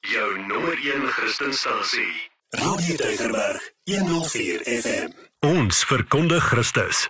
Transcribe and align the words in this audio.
Jou 0.00 0.38
nommer 0.48 0.78
1 0.80 1.06
Christenstasie. 1.12 2.30
Radio 2.48 2.96
Deugerberg 2.96 3.72
104 3.84 4.62
FM. 4.64 5.10
Ons 5.44 5.84
verkondig 5.84 6.42
Christus. 6.48 7.02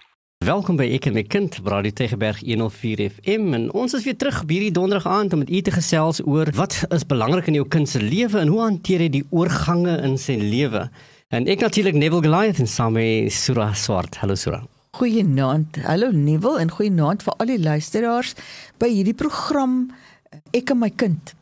Welkom 0.42 0.74
by 0.76 0.88
Ek 0.96 1.06
en 1.06 1.14
my 1.14 1.22
kind, 1.22 1.54
Radio 1.70 1.94
Tegeberg 1.94 2.40
104 2.42 3.06
FM 3.06 3.54
en 3.54 3.68
ons 3.78 3.94
is 3.94 4.02
weer 4.08 4.18
terug 4.18 4.42
hierdie 4.42 4.72
donderdag 4.74 5.06
aand 5.06 5.38
om 5.38 5.44
met 5.44 5.54
u 5.54 5.62
te 5.62 5.76
gesels 5.76 6.18
oor 6.26 6.50
wat 6.58 6.80
is 6.90 7.06
belangrik 7.06 7.46
in 7.52 7.60
jou 7.60 7.68
kind 7.70 7.86
se 7.88 8.02
lewe 8.02 8.42
en 8.42 8.50
hoe 8.50 8.64
hanteer 8.66 9.06
hy 9.06 9.10
die 9.20 9.24
oorgange 9.30 9.94
in 10.02 10.18
sy 10.18 10.40
lewe. 10.42 10.88
En 11.30 11.46
ek 11.46 11.62
natuurlik 11.62 11.94
Neville 11.94 12.26
Goliath 12.26 12.58
en 12.58 12.74
saam 12.74 12.98
met 12.98 13.30
Sura 13.30 13.70
Swart. 13.70 14.18
Hallo 14.18 14.34
Sura. 14.34 14.64
Goeienaand. 14.98 15.78
Hallo 15.86 16.10
Neville 16.10 16.58
en 16.58 16.74
goeienaand 16.74 17.22
vir 17.22 17.38
al 17.38 17.54
die 17.54 17.62
luisteraars 17.70 18.34
by 18.82 18.90
hierdie 18.90 19.14
program 19.14 19.84
Ek 20.54 20.74
en 20.74 20.82
my 20.82 20.90
kind 20.90 21.38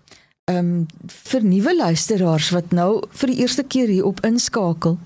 ehm 0.48 0.58
um, 0.58 0.86
vir 1.28 1.44
nuwe 1.44 1.76
luisteraars 1.76 2.50
wat 2.56 2.72
nou 2.72 3.02
vir 3.20 3.32
die 3.32 3.40
eerste 3.42 3.62
keer 3.64 3.88
hier 3.92 4.06
op 4.08 4.24
inskakel. 4.24 4.96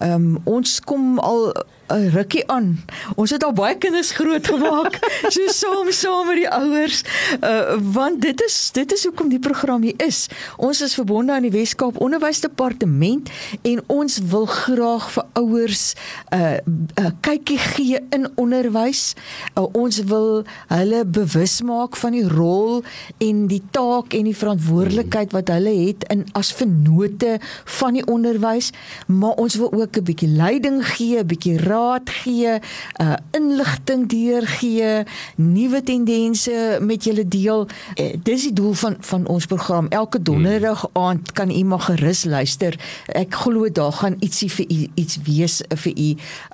Ehm 0.00 0.12
um, 0.12 0.40
ons 0.44 0.80
kom 0.80 1.18
al 1.18 1.52
'n 1.90 2.10
rukkie 2.14 2.48
aan. 2.48 2.84
Ons 3.16 3.30
het 3.30 3.44
al 3.44 3.52
baie 3.52 3.76
kinders 3.78 4.10
groot 4.10 4.46
gemaak. 4.46 4.98
so 5.34 5.40
saam 5.46 5.90
saam 5.90 6.26
met 6.26 6.36
die 6.36 6.48
ouers. 6.50 7.02
Uh 7.42 7.78
want 7.92 8.20
dit 8.22 8.42
is 8.46 8.70
dit 8.72 8.92
is 8.92 9.04
hoekom 9.04 9.28
die 9.28 9.38
program 9.38 9.82
hier 9.82 9.98
is. 10.06 10.28
Ons 10.56 10.80
is 10.80 10.94
verbonde 10.94 11.32
aan 11.32 11.42
die 11.42 11.50
Wes-Kaap 11.50 11.98
Onderwysdepartement 12.00 13.30
en 13.62 13.82
ons 13.86 14.18
wil 14.30 14.46
graag 14.46 15.10
vir 15.10 15.24
ouers 15.32 15.94
'n 16.30 16.36
uh, 16.36 16.58
uh, 17.04 17.10
kykie 17.20 17.58
gee 17.58 17.98
in 18.10 18.28
onderwys. 18.34 19.14
Uh, 19.58 19.66
ons 19.72 20.02
wil 20.04 20.44
hulle 20.68 21.04
bewus 21.04 21.60
maak 21.62 21.96
van 21.96 22.12
die 22.12 22.28
rol 22.28 22.82
en 23.18 23.46
die 23.46 23.62
taak 23.70 24.14
en 24.14 24.24
die 24.24 24.36
verantwoordelikheid 24.36 25.32
wat 25.32 25.48
hulle 25.48 25.74
het 25.86 26.06
in 26.08 26.24
as 26.32 26.52
vennote 26.52 27.38
van 27.64 27.98
die 27.98 28.06
onderwys, 28.06 28.70
maar 29.06 29.34
ons 29.34 29.54
wil 29.54 29.72
ook 29.72 29.96
'n 29.96 30.04
bietjie 30.04 30.28
leiding 30.28 30.86
gee, 30.86 31.18
'n 31.18 31.26
bietjie 31.26 31.58
raad 31.58 31.79
raad 31.80 32.10
gee, 32.10 32.58
uh 33.00 33.16
inligting 33.36 34.08
deurgee, 34.08 35.04
nuwe 35.36 35.82
tendense 35.82 36.78
met 36.80 37.04
julle 37.04 37.28
deel. 37.28 37.66
Uh, 37.94 38.14
dis 38.22 38.48
die 38.48 38.52
doel 38.52 38.72
van 38.72 38.96
van 39.00 39.26
ons 39.26 39.46
program. 39.46 39.88
Elke 39.88 40.22
donderdag 40.22 40.86
aand 40.92 41.32
kan 41.32 41.50
u 41.50 41.62
maar 41.64 41.86
gerus 41.88 42.24
luister. 42.24 42.78
Ek 43.06 43.34
glo 43.34 43.70
daar 43.72 43.92
gaan 43.92 44.16
ietsie 44.20 44.50
vir 44.50 44.66
u 44.68 44.88
iets 44.94 45.18
wees 45.24 45.60
vir 45.68 45.96
u. 45.96 46.10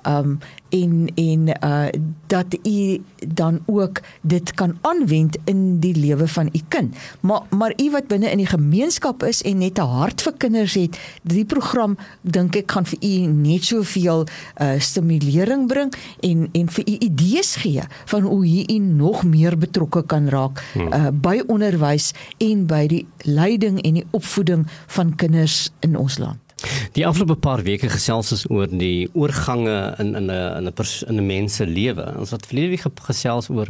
Um 0.07 0.39
en 0.69 1.11
en 1.15 1.47
uh 1.63 1.87
dat 2.27 2.57
u 2.63 3.01
dan 3.27 3.59
ook 3.65 4.01
dit 4.21 4.53
kan 4.53 4.77
aanwend 4.81 5.37
in 5.43 5.79
die 5.79 5.95
lewe 5.95 6.27
van 6.27 6.49
u 6.53 6.59
kind. 6.67 6.95
Maar 7.19 7.41
maar 7.49 7.73
u 7.75 7.91
wat 7.91 8.07
binne 8.07 8.31
in 8.31 8.37
die 8.37 8.49
gemeenskap 8.49 9.23
is 9.23 9.41
en 9.41 9.57
net 9.57 9.79
'n 9.79 9.81
hart 9.81 10.21
vir 10.21 10.33
kinders 10.37 10.73
het, 10.73 10.99
die 11.21 11.45
program 11.45 11.97
dink 12.21 12.55
ek 12.55 12.71
gaan 12.71 12.85
vir 12.85 12.99
u 13.01 13.15
net 13.25 13.63
soveel 13.63 14.27
uh 14.61 14.79
stimulering 14.79 15.67
bring 15.67 15.93
en 16.19 16.49
en 16.51 16.69
vir 16.69 16.83
u 16.87 16.95
idees 16.99 17.55
gee 17.55 17.81
van 18.05 18.21
hoe 18.21 18.65
u 18.69 18.77
nog 18.77 19.23
meer 19.23 19.57
betrokke 19.57 20.05
kan 20.05 20.29
raak 20.29 20.63
hmm. 20.73 20.93
uh 20.93 21.07
by 21.11 21.41
onderwys 21.47 22.11
en 22.37 22.65
by 22.65 22.87
die 22.87 23.07
leiding 23.17 23.81
en 23.81 23.93
die 23.93 24.07
opvoeding 24.11 24.67
van 24.87 25.15
kinders 25.15 25.71
in 25.79 25.97
ons 25.97 26.17
land. 26.17 26.46
Die 26.97 27.05
afgelope 27.05 27.35
paar 27.37 27.61
weke 27.61 27.89
gesels 27.89 28.31
ons 28.33 28.47
oor 28.49 28.67
die 28.67 29.09
oorgange 29.13 29.95
in 30.01 30.15
in 30.15 30.31
'n 30.31 30.57
in 30.57 30.67
'n 30.67 30.73
in 31.07 31.17
'n 31.17 31.25
mens 31.25 31.55
se 31.55 31.65
lewe. 31.65 32.05
Ons 32.17 32.31
het 32.31 32.45
verlede 32.45 32.69
week 32.69 32.85
gesels 33.09 33.49
oor 33.49 33.67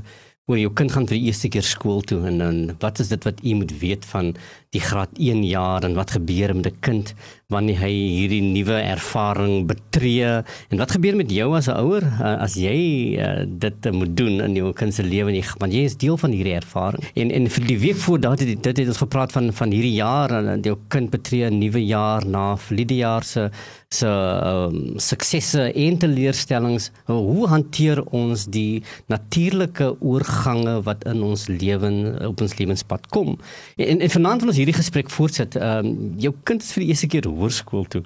oor 0.48 0.58
jou 0.58 0.70
kind 0.72 0.92
gaan 0.92 1.08
vir 1.08 1.18
die 1.18 1.28
eerste 1.28 1.50
keer 1.52 1.66
skool 1.68 2.02
toe 2.08 2.22
en 2.30 2.38
dan 2.40 2.60
wat 2.80 3.00
is 3.04 3.10
dit 3.12 3.24
wat 3.28 3.42
u 3.44 3.56
moet 3.60 3.74
weet 3.80 4.06
van 4.06 4.30
die 4.72 4.80
graad 4.80 5.10
1 5.20 5.44
jaar 5.44 5.84
en 5.84 5.98
wat 5.98 6.12
gebeur 6.16 6.56
met 6.56 6.68
'n 6.68 6.80
kind 6.80 7.14
wanneer 7.48 7.78
hy 7.80 7.92
hierdie 7.96 8.42
nuwe 8.44 8.76
ervaring 8.76 9.62
betree. 9.70 10.42
En 10.68 10.82
wat 10.82 10.92
gebeur 10.92 11.16
met 11.16 11.30
jou 11.32 11.46
as 11.56 11.70
'n 11.72 11.80
ouer 11.80 12.04
uh, 12.04 12.44
as 12.44 12.58
jy 12.60 13.16
uh, 13.16 13.48
dit 13.48 13.92
moet 13.92 14.12
doen 14.18 14.42
in 14.44 14.56
jou 14.56 14.74
kind 14.74 14.94
se 14.94 15.04
lewe 15.04 15.32
nie 15.32 15.44
want 15.60 15.72
jy 15.72 15.86
is 15.88 15.96
deel 15.96 16.18
van 16.18 16.32
hierdie 16.36 16.58
ervaring. 16.60 17.00
En 17.16 17.32
en 17.32 17.48
vir 17.48 17.66
die 17.68 17.80
week 17.80 17.96
voor 18.04 18.20
daardie 18.20 18.60
dit 18.60 18.78
het 18.78 18.88
ons 18.88 19.00
gepraat 19.00 19.32
van 19.32 19.54
van 19.54 19.72
hierdie 19.72 19.96
jaar 19.96 20.30
en 20.32 20.62
jou 20.62 20.76
kind 20.90 21.10
betree 21.10 21.48
'n 21.48 21.60
nuwe 21.60 21.86
jaar 21.86 22.28
na 22.28 22.58
verlede 22.58 22.96
jaar 22.96 23.24
se 23.24 23.50
se 23.90 24.08
um, 24.08 25.00
suksesse 25.00 25.72
en 25.72 25.98
teleurstellings. 25.98 26.92
Hoe 27.06 27.48
hanteer 27.48 28.04
ons 28.12 28.46
die 28.46 28.84
natuurlike 29.08 29.96
oorgange 30.02 30.82
wat 30.84 31.06
in 31.06 31.24
ons 31.24 31.48
lewe 31.48 32.20
op 32.28 32.42
ons 32.42 32.58
lewenspad 32.58 33.08
kom? 33.08 33.40
En 33.78 34.00
en 34.00 34.10
vanaand 34.10 34.42
wil 34.42 34.50
ons 34.50 34.58
hierdie 34.58 34.76
gesprek 34.76 35.10
voortsit. 35.10 35.56
Um, 35.56 36.14
jou 36.20 36.34
kind 36.44 36.62
is 36.62 36.74
vir 36.76 36.84
die 36.84 36.90
eerste 36.92 37.08
keer 37.08 37.24
hoërskool 37.38 37.88
toe 37.94 38.04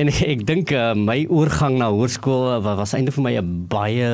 En 0.00 0.08
ek, 0.08 0.22
ek 0.32 0.42
dink 0.48 0.70
uh, 0.72 0.94
my 0.96 1.18
oorgang 1.28 1.74
na 1.76 1.90
hoërskool 1.92 2.46
uh, 2.54 2.60
was 2.78 2.94
eintlik 2.96 3.12
vir 3.18 3.24
my 3.26 3.32
'n 3.36 3.50
baie 3.68 4.08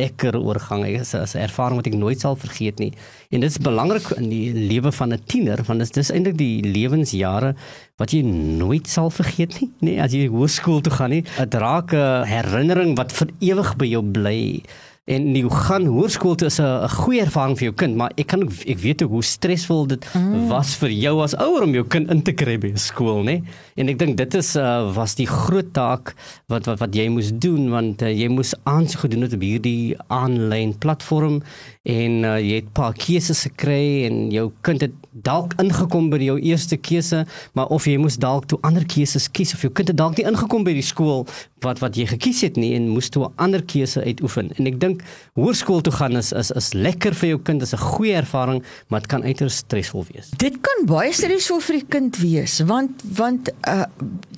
lekker 0.00 0.34
oorgang. 0.34 0.82
Dit 0.82 1.06
is 1.06 1.14
'n 1.14 1.44
ervaring 1.46 1.78
wat 1.78 1.86
ek 1.86 1.94
nooit 1.94 2.18
sal 2.18 2.34
vergeet 2.34 2.82
nie. 2.82 2.90
En 3.30 3.38
dit 3.38 3.50
is 3.50 3.62
belangrik 3.62 4.10
in 4.18 4.26
die 4.28 4.50
lewe 4.50 4.90
van 4.90 5.14
'n 5.14 5.22
tiener 5.30 5.62
want 5.62 5.78
dit 5.78 5.96
is 5.96 6.10
eintlik 6.10 6.36
die 6.36 6.66
lewensjare 6.66 7.54
wat 7.96 8.10
jy 8.10 8.22
nooit 8.26 8.88
sal 8.88 9.10
vergeet 9.10 9.60
nie, 9.60 9.70
nê, 9.80 9.94
nee, 9.94 10.02
as 10.02 10.12
jy 10.12 10.26
hoërskool 10.26 10.82
toe 10.82 10.92
gaan 10.98 11.10
nie. 11.10 11.24
'n 11.38 11.48
Drake 11.48 12.26
herinnering 12.26 12.96
wat 12.96 13.12
vir 13.12 13.28
ewig 13.38 13.76
by 13.76 13.86
jou 13.86 14.02
bly 14.02 14.62
en 15.10 15.26
jy 15.34 15.42
gaan 15.66 15.88
hoërskool 15.90 16.36
toe 16.38 16.46
is 16.46 16.60
'n 16.60 16.88
goeie 16.88 17.22
ervaring 17.24 17.56
vir 17.58 17.64
jou 17.68 17.74
kind, 17.74 17.96
maar 17.96 18.12
ek 18.16 18.26
kan 18.26 18.42
ook 18.42 18.52
ek 18.66 18.78
weet 18.78 19.02
ook 19.02 19.10
hoe 19.10 19.22
stresvol 19.22 19.86
dit 19.86 20.06
mm. 20.14 20.48
was 20.48 20.74
vir 20.76 20.90
jou 20.90 21.22
as 21.22 21.34
ouer 21.34 21.62
om 21.62 21.74
jou 21.74 21.84
kind 21.84 22.10
in 22.10 22.22
te 22.22 22.32
kry 22.32 22.58
by 22.58 22.70
skool, 22.74 23.22
né? 23.24 23.42
En 23.76 23.88
ek 23.88 23.98
dink 23.98 24.16
dit 24.16 24.34
is 24.34 24.56
uh, 24.56 24.92
was 24.94 25.14
die 25.14 25.26
groot 25.26 25.72
taak 25.72 26.14
wat 26.48 26.66
wat 26.66 26.78
wat 26.78 26.94
jy 26.94 27.08
moes 27.08 27.32
doen 27.32 27.70
want 27.70 28.02
uh, 28.02 28.08
jy 28.08 28.28
moes 28.28 28.54
aansoek 28.64 29.00
gedoen 29.06 29.22
het 29.22 29.34
op 29.34 29.42
hierdie 29.42 29.96
aanlyn 30.08 30.78
platform 30.78 31.42
en 31.82 32.24
uh, 32.24 32.38
jy 32.38 32.60
het 32.60 32.68
'n 32.70 32.72
paar 32.72 32.94
keuses 32.94 33.42
gekry 33.48 34.06
en 34.06 34.30
jou 34.30 34.50
kind 34.62 34.80
het 34.80 34.92
dalk 35.10 35.54
ingekom 35.58 36.10
by 36.10 36.18
jou 36.22 36.38
eerste 36.38 36.76
keuse, 36.76 37.26
maar 37.54 37.66
of 37.66 37.86
jy 37.88 37.96
moes 37.98 38.16
dalk 38.16 38.46
toe 38.46 38.58
ander 38.62 38.84
keuses 38.86 39.28
kies 39.28 39.54
of 39.54 39.62
jou 39.62 39.72
kind 39.72 39.88
het 39.88 39.96
dalk 39.96 40.16
nie 40.16 40.26
ingekom 40.26 40.64
by 40.64 40.72
die 40.72 40.86
skool 40.86 41.26
wat 41.64 41.80
wat 41.82 41.96
jy 41.96 42.06
gekies 42.06 42.40
het 42.46 42.56
nie 42.56 42.74
en 42.76 42.88
moes 42.88 43.08
toe 43.08 43.24
'n 43.26 43.32
ander 43.36 43.62
keuse 43.62 44.00
uitoefen. 44.04 44.50
En 44.58 44.66
ek 44.66 44.80
dink 44.80 44.99
hoërskool 45.38 45.80
toe 45.80 45.92
gaan 45.92 46.16
is 46.16 46.32
is 46.32 46.50
is 46.50 46.72
lekker 46.72 47.14
vir 47.14 47.28
jou 47.28 47.40
kind, 47.42 47.62
is 47.62 47.74
'n 47.74 47.78
goeie 47.78 48.14
ervaring, 48.14 48.64
maar 48.88 49.00
dit 49.00 49.10
kan 49.10 49.22
uiters 49.22 49.56
stresvol 49.56 50.04
wees. 50.12 50.30
Dit 50.36 50.60
kan 50.60 50.86
baie 50.86 51.12
stresvol 51.12 51.60
vir 51.60 51.80
die 51.80 51.88
kind 51.88 52.16
wees 52.16 52.60
want 52.60 53.02
want 53.16 53.50
uh 53.68 53.84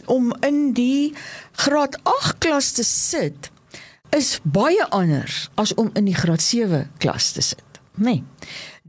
om 0.06 0.32
in 0.40 0.72
die 0.72 1.14
graad 1.52 1.96
8 2.02 2.38
klas 2.38 2.72
te 2.72 2.82
sit 2.84 3.50
is 4.10 4.40
baie 4.42 4.84
anders 4.90 5.48
as 5.54 5.74
om 5.74 5.90
in 5.94 6.04
die 6.04 6.14
graad 6.16 6.42
7 6.42 6.90
klas 6.98 7.32
te 7.32 7.40
sit. 7.40 7.80
Nee. 7.94 8.24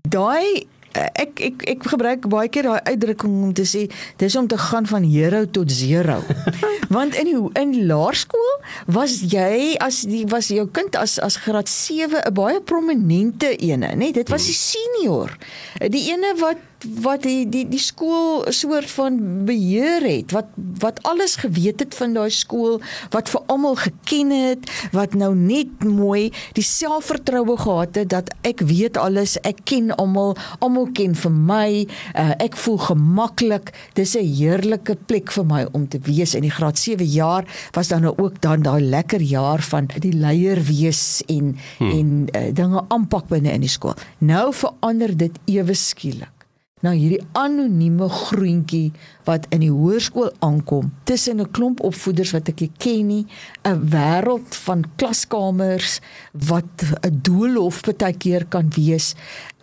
Daai 0.01 0.67
ek 0.93 1.41
ek 1.41 1.63
ek 1.73 1.85
gebruik 1.93 2.27
baie 2.29 2.49
keer 2.49 2.69
daai 2.69 2.93
uitdrukking 2.93 3.35
om 3.49 3.53
te 3.53 3.65
sê 3.67 3.87
dis 4.21 4.35
om 4.39 4.47
te 4.47 4.57
gaan 4.57 4.87
van 4.89 5.03
hero 5.03 5.45
tot 5.45 5.71
zero. 5.71 6.21
Want 6.95 7.15
in 7.17 7.29
die, 7.29 7.37
in 7.59 7.73
laerskool 7.89 8.51
was 8.85 9.19
jy 9.31 9.73
as 9.81 10.03
die 10.09 10.25
was 10.29 10.51
jou 10.53 10.67
kind 10.69 10.95
as 10.99 11.17
as 11.19 11.39
graad 11.41 11.69
7 11.69 12.21
'n 12.21 12.33
baie 12.33 12.61
prominente 12.61 13.55
ene, 13.57 13.93
nê? 13.93 13.97
Nee, 13.97 14.13
dit 14.13 14.29
was 14.29 14.45
die 14.45 14.57
senior. 14.57 15.33
Die 15.79 16.11
ene 16.11 16.35
wat 16.37 16.57
wat 17.03 17.23
die 17.23 17.49
die 17.49 17.65
die 17.69 17.81
skool 17.81 18.45
soort 18.53 18.89
van 18.95 19.19
beheer 19.47 20.03
het 20.05 20.31
wat 20.35 20.49
wat 20.83 21.01
alles 21.07 21.35
geweet 21.43 21.79
het 21.79 21.95
van 21.95 22.13
daai 22.17 22.31
skool 22.33 22.79
wat 23.15 23.29
vir 23.29 23.41
almal 23.47 23.75
geken 23.79 24.31
het 24.31 24.69
wat 24.91 25.13
nou 25.13 25.33
net 25.35 25.83
mooi 25.83 26.31
die 26.57 26.65
selfvertroue 26.65 27.57
gehad 27.57 27.95
het 27.95 28.09
dat 28.13 28.33
ek 28.41 28.65
weet 28.69 28.97
alles 28.97 29.37
ek 29.43 29.63
ken 29.69 29.91
almal 29.95 30.35
almal 30.59 30.89
ken 30.95 31.15
vir 31.15 31.33
my 31.33 31.69
uh, 32.15 32.33
ek 32.43 32.57
voel 32.59 32.77
gemaklik. 32.87 33.71
Dis 33.93 34.15
'n 34.15 34.25
heerlike 34.25 34.95
plek 35.07 35.31
vir 35.31 35.45
my 35.45 35.63
om 35.71 35.87
te 35.87 35.99
wees. 36.03 36.35
In 36.35 36.45
die 36.47 36.51
graad 36.51 36.77
7 36.77 37.05
jaar 37.05 37.45
was 37.71 37.87
dan 37.87 38.01
nou 38.01 38.13
ook 38.17 38.41
dan 38.41 38.61
daai 38.61 38.81
lekker 38.81 39.21
jaar 39.21 39.61
van 39.61 39.89
die 39.99 40.13
leier 40.13 40.61
wees 40.63 41.23
en 41.27 41.57
hmm. 41.77 41.91
en 41.91 42.27
uh, 42.35 42.53
dinge 42.53 42.85
aanpak 42.87 43.27
binne 43.27 43.51
in 43.51 43.61
die 43.61 43.69
skool 43.69 43.95
nou 44.17 44.53
verander 44.53 45.17
dit 45.17 45.39
ewe 45.45 45.73
skielik 45.73 46.42
na 46.83 46.91
hierdie 46.91 47.21
anonieme 47.39 48.09
groentjie 48.11 48.91
wat 49.27 49.47
in 49.55 49.63
die 49.63 49.71
hoërskool 49.71 50.33
aankom. 50.43 50.91
Tussen 51.07 51.41
'n 51.41 51.51
klomp 51.51 51.79
opvoeders 51.79 52.31
wat 52.31 52.49
ek 52.49 52.59
nie 52.59 52.71
ken 52.77 53.07
nie, 53.07 53.25
'n 53.63 53.89
wêreld 53.89 54.55
van 54.65 54.83
klaskamers 54.97 55.99
wat 56.31 56.83
'n 57.01 57.19
doolhof 57.21 57.81
baie 57.81 58.13
keer 58.13 58.45
kan 58.45 58.69
wees. 58.75 59.15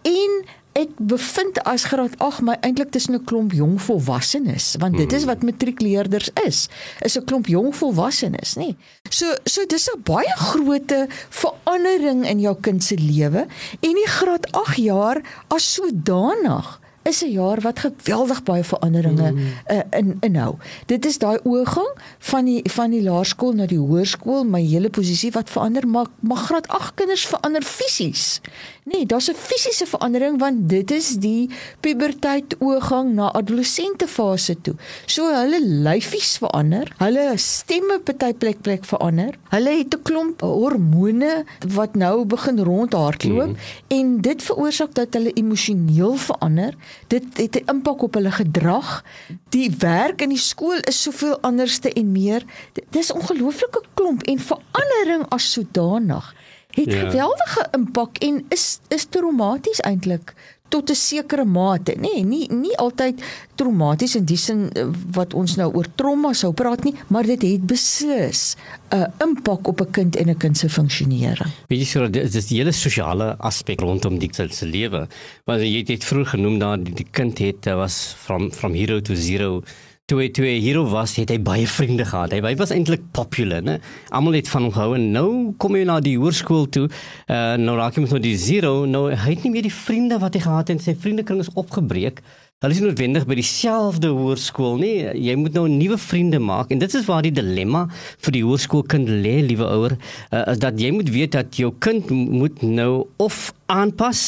En 0.03 0.45
ek 0.73 0.93
bevind 0.97 1.59
as 1.67 1.85
graad 1.91 2.15
8 2.23 2.45
my 2.47 2.55
eintlik 2.63 2.93
tussen 2.95 3.15
'n 3.15 3.25
klomp 3.25 3.53
jong 3.53 3.81
volwassenes 3.83 4.77
want 4.79 4.97
dit 4.97 5.13
is 5.13 5.25
hmm. 5.25 5.31
wat 5.31 5.43
matriekleerders 5.43 6.31
is 6.47 6.69
is 7.03 7.19
'n 7.19 7.25
klomp 7.25 7.47
jong 7.47 7.75
volwassenes 7.75 8.55
nê. 8.57 8.77
So 9.11 9.35
so 9.45 9.67
dis 9.67 9.91
'n 9.91 10.03
baie 10.03 10.35
groot 10.37 10.93
verandering 11.29 12.27
in 12.27 12.41
jou 12.41 12.57
kind 12.61 12.83
se 12.85 12.97
lewe. 12.97 13.47
En 13.81 13.95
die 13.95 14.07
graad 14.07 14.53
8 14.53 14.77
jaar 14.77 15.23
as 15.49 15.75
sodanig 15.75 16.81
is 17.03 17.23
'n 17.25 17.31
jaar 17.31 17.61
wat 17.61 17.79
geweldig 17.79 18.43
baie 18.43 18.65
veranderinge 18.65 19.31
mm. 19.31 19.39
uh, 19.71 19.81
in 19.91 20.17
inhou. 20.21 20.55
Dit 20.87 21.07
is 21.07 21.19
daai 21.19 21.39
oorgang 21.43 21.91
van 22.19 22.45
die 22.45 22.61
van 22.71 22.91
die 22.91 23.03
laerskool 23.03 23.53
na 23.53 23.67
die 23.67 23.79
hoërskool, 23.79 24.45
my 24.45 24.61
hele 24.61 24.91
posisie 24.91 25.31
wat 25.33 25.51
verander, 25.51 25.89
maar 25.89 26.07
maar 26.21 26.37
graad 26.37 26.69
8 26.69 26.95
kinders 26.95 27.27
verander 27.27 27.63
fisies. 27.63 28.41
Nee, 28.85 29.07
daar's 29.07 29.31
'n 29.31 29.35
fisiese 29.35 29.87
verandering 29.87 30.39
want 30.39 30.69
dit 30.69 30.91
is 30.91 31.17
die 31.17 31.51
puberteit 31.81 32.57
oorgang 32.59 33.15
na 33.15 33.33
adolessente 33.33 34.09
fase 34.09 34.61
toe. 34.61 34.75
So 35.07 35.35
hulle 35.35 35.61
lyfies 35.63 36.37
verander, 36.37 36.93
hulle 36.99 37.33
stemme 37.37 38.01
party 38.05 38.33
plek 38.35 38.61
plek 38.61 38.85
verander. 38.85 39.39
Hulle 39.49 39.79
het 39.79 39.95
'n 39.95 40.03
klomp 40.03 40.41
hormone 40.41 41.45
wat 41.75 41.95
nou 41.95 42.25
begin 42.25 42.59
rondhardloop 42.59 43.49
mm. 43.49 43.57
en 43.89 44.21
dit 44.21 44.43
veroorsaak 44.43 44.95
dat 44.95 45.15
hulle 45.15 45.33
emosioneel 45.33 46.15
verander. 46.15 46.75
Dit 47.07 47.25
het 47.37 47.57
'n 47.57 47.71
impak 47.71 48.03
op 48.03 48.15
hulle 48.15 48.31
gedrag. 48.31 49.05
Die 49.49 49.71
werk 49.79 50.23
in 50.23 50.29
die 50.29 50.39
skool 50.39 50.79
is 50.81 51.03
soveel 51.03 51.41
anderste 51.41 51.93
en 51.93 52.13
meer. 52.13 52.43
Dis 52.91 53.13
ongelooflike 53.13 53.83
klomp 53.95 54.23
en 54.23 54.39
verandering 54.39 55.25
as 55.29 55.53
sodanig 55.53 56.35
het 56.71 56.93
ja. 56.93 56.99
geweldige 56.99 57.69
impak 57.71 58.19
en 58.19 58.45
is 58.49 58.79
is 58.89 59.05
traumaties 59.05 59.81
eintlik 59.81 60.35
tot 60.71 60.91
'n 60.91 60.95
sekere 60.95 61.45
mate, 61.45 61.95
nê, 61.99 62.23
nee, 62.23 62.25
nie 62.25 62.47
nie 62.49 62.77
altyd 62.79 63.21
traumaties 63.59 64.15
in 64.17 64.25
die 64.25 64.39
sin 64.41 64.71
eh, 64.73 64.87
wat 65.13 65.35
ons 65.35 65.57
nou 65.61 65.69
oor 65.75 65.87
trauma 65.95 66.33
sou 66.33 66.53
praat 66.53 66.85
nie, 66.85 66.95
maar 67.09 67.27
dit 67.27 67.43
het 67.43 67.67
beslis 67.67 68.57
'n 68.91 69.07
impak 69.27 69.69
op 69.69 69.81
'n 69.81 69.91
kind 69.91 70.17
en 70.17 70.31
'n 70.31 70.39
kind 70.39 70.57
se 70.57 70.69
funksionering. 70.69 71.51
Weet 71.69 71.79
jy 71.79 71.85
so 71.85 72.09
dit 72.09 72.35
is 72.35 72.47
die 72.47 72.59
hele 72.59 72.73
sosiale 72.73 73.37
aspek 73.39 73.81
rondom 73.81 74.19
die 74.19 74.29
kind 74.29 74.55
se 74.55 74.67
lewe. 74.67 75.09
Want 75.45 75.61
jy 75.61 75.79
het 75.79 75.87
dit 75.87 76.05
vroeër 76.05 76.27
genoem 76.27 76.59
dat 76.59 76.85
die, 76.85 76.95
die 76.95 77.11
kind 77.11 77.39
het 77.39 77.67
eh, 77.67 77.75
was 77.75 78.15
from 78.19 78.51
from 78.53 78.75
hero 78.75 79.01
to 79.01 79.15
zero 79.15 79.63
toe 80.11 80.27
toe 80.35 80.47
hy 80.49 80.57
hier 80.59 80.81
was, 80.91 81.15
het 81.21 81.31
hy 81.31 81.39
baie 81.45 81.69
vriende 81.71 82.05
gehad. 82.09 82.35
Hy, 82.35 82.43
hy 82.43 82.57
was 82.59 82.73
eintlik 82.75 83.07
popular, 83.15 83.63
né? 83.63 83.79
Almal 84.11 84.41
het 84.41 84.51
van 84.51 84.67
hom 84.67 84.75
gehou 84.75 84.97
en 84.99 85.09
nou 85.15 85.31
kom 85.63 85.79
hy 85.79 85.85
na 85.87 86.01
die 86.03 86.17
hoërskool 86.19 86.67
toe. 86.75 86.89
Uh 87.31 87.57
nou 87.61 87.77
raak 87.79 87.97
hy 87.97 88.05
met 88.05 88.15
nou 88.15 88.23
die 88.23 88.37
zero. 88.41 88.85
Nou 88.91 89.09
hy 89.11 89.35
het 89.35 89.47
nie 89.47 89.55
meer 89.55 89.67
die 89.69 89.75
vriende 89.75 90.19
wat 90.23 90.35
hy 90.35 90.45
gehad 90.47 90.67
het 90.67 90.77
en 90.77 90.83
sy 90.83 90.97
vriendekring 90.99 91.43
is 91.45 91.53
opgebreek. 91.61 92.25
Hulle 92.61 92.75
is 92.77 92.83
noodwendig 92.85 93.25
by 93.25 93.39
dieselfde 93.39 94.11
hoërskool, 94.13 94.75
nie? 94.83 94.97
Jy 95.17 95.37
moet 95.41 95.55
nou 95.57 95.63
nuwe 95.71 95.97
vriende 95.97 96.37
maak 96.45 96.75
en 96.75 96.83
dit 96.83 96.97
is 96.99 97.07
waar 97.07 97.25
die 97.25 97.33
dilemma 97.33 97.87
vir 98.21 98.37
die 98.37 98.43
hoërskoolkind 98.45 99.09
lê, 99.23 99.39
liewe 99.47 99.65
ouer, 99.65 99.95
uh, 100.29 100.43
is 100.53 100.61
dat 100.61 100.77
jy 100.77 100.91
moet 100.93 101.09
weet 101.15 101.39
dat 101.39 101.57
jou 101.57 101.71
kind 101.81 102.11
moet 102.13 102.61
nou 102.61 103.07
of 103.23 103.47
aanpas 103.73 104.21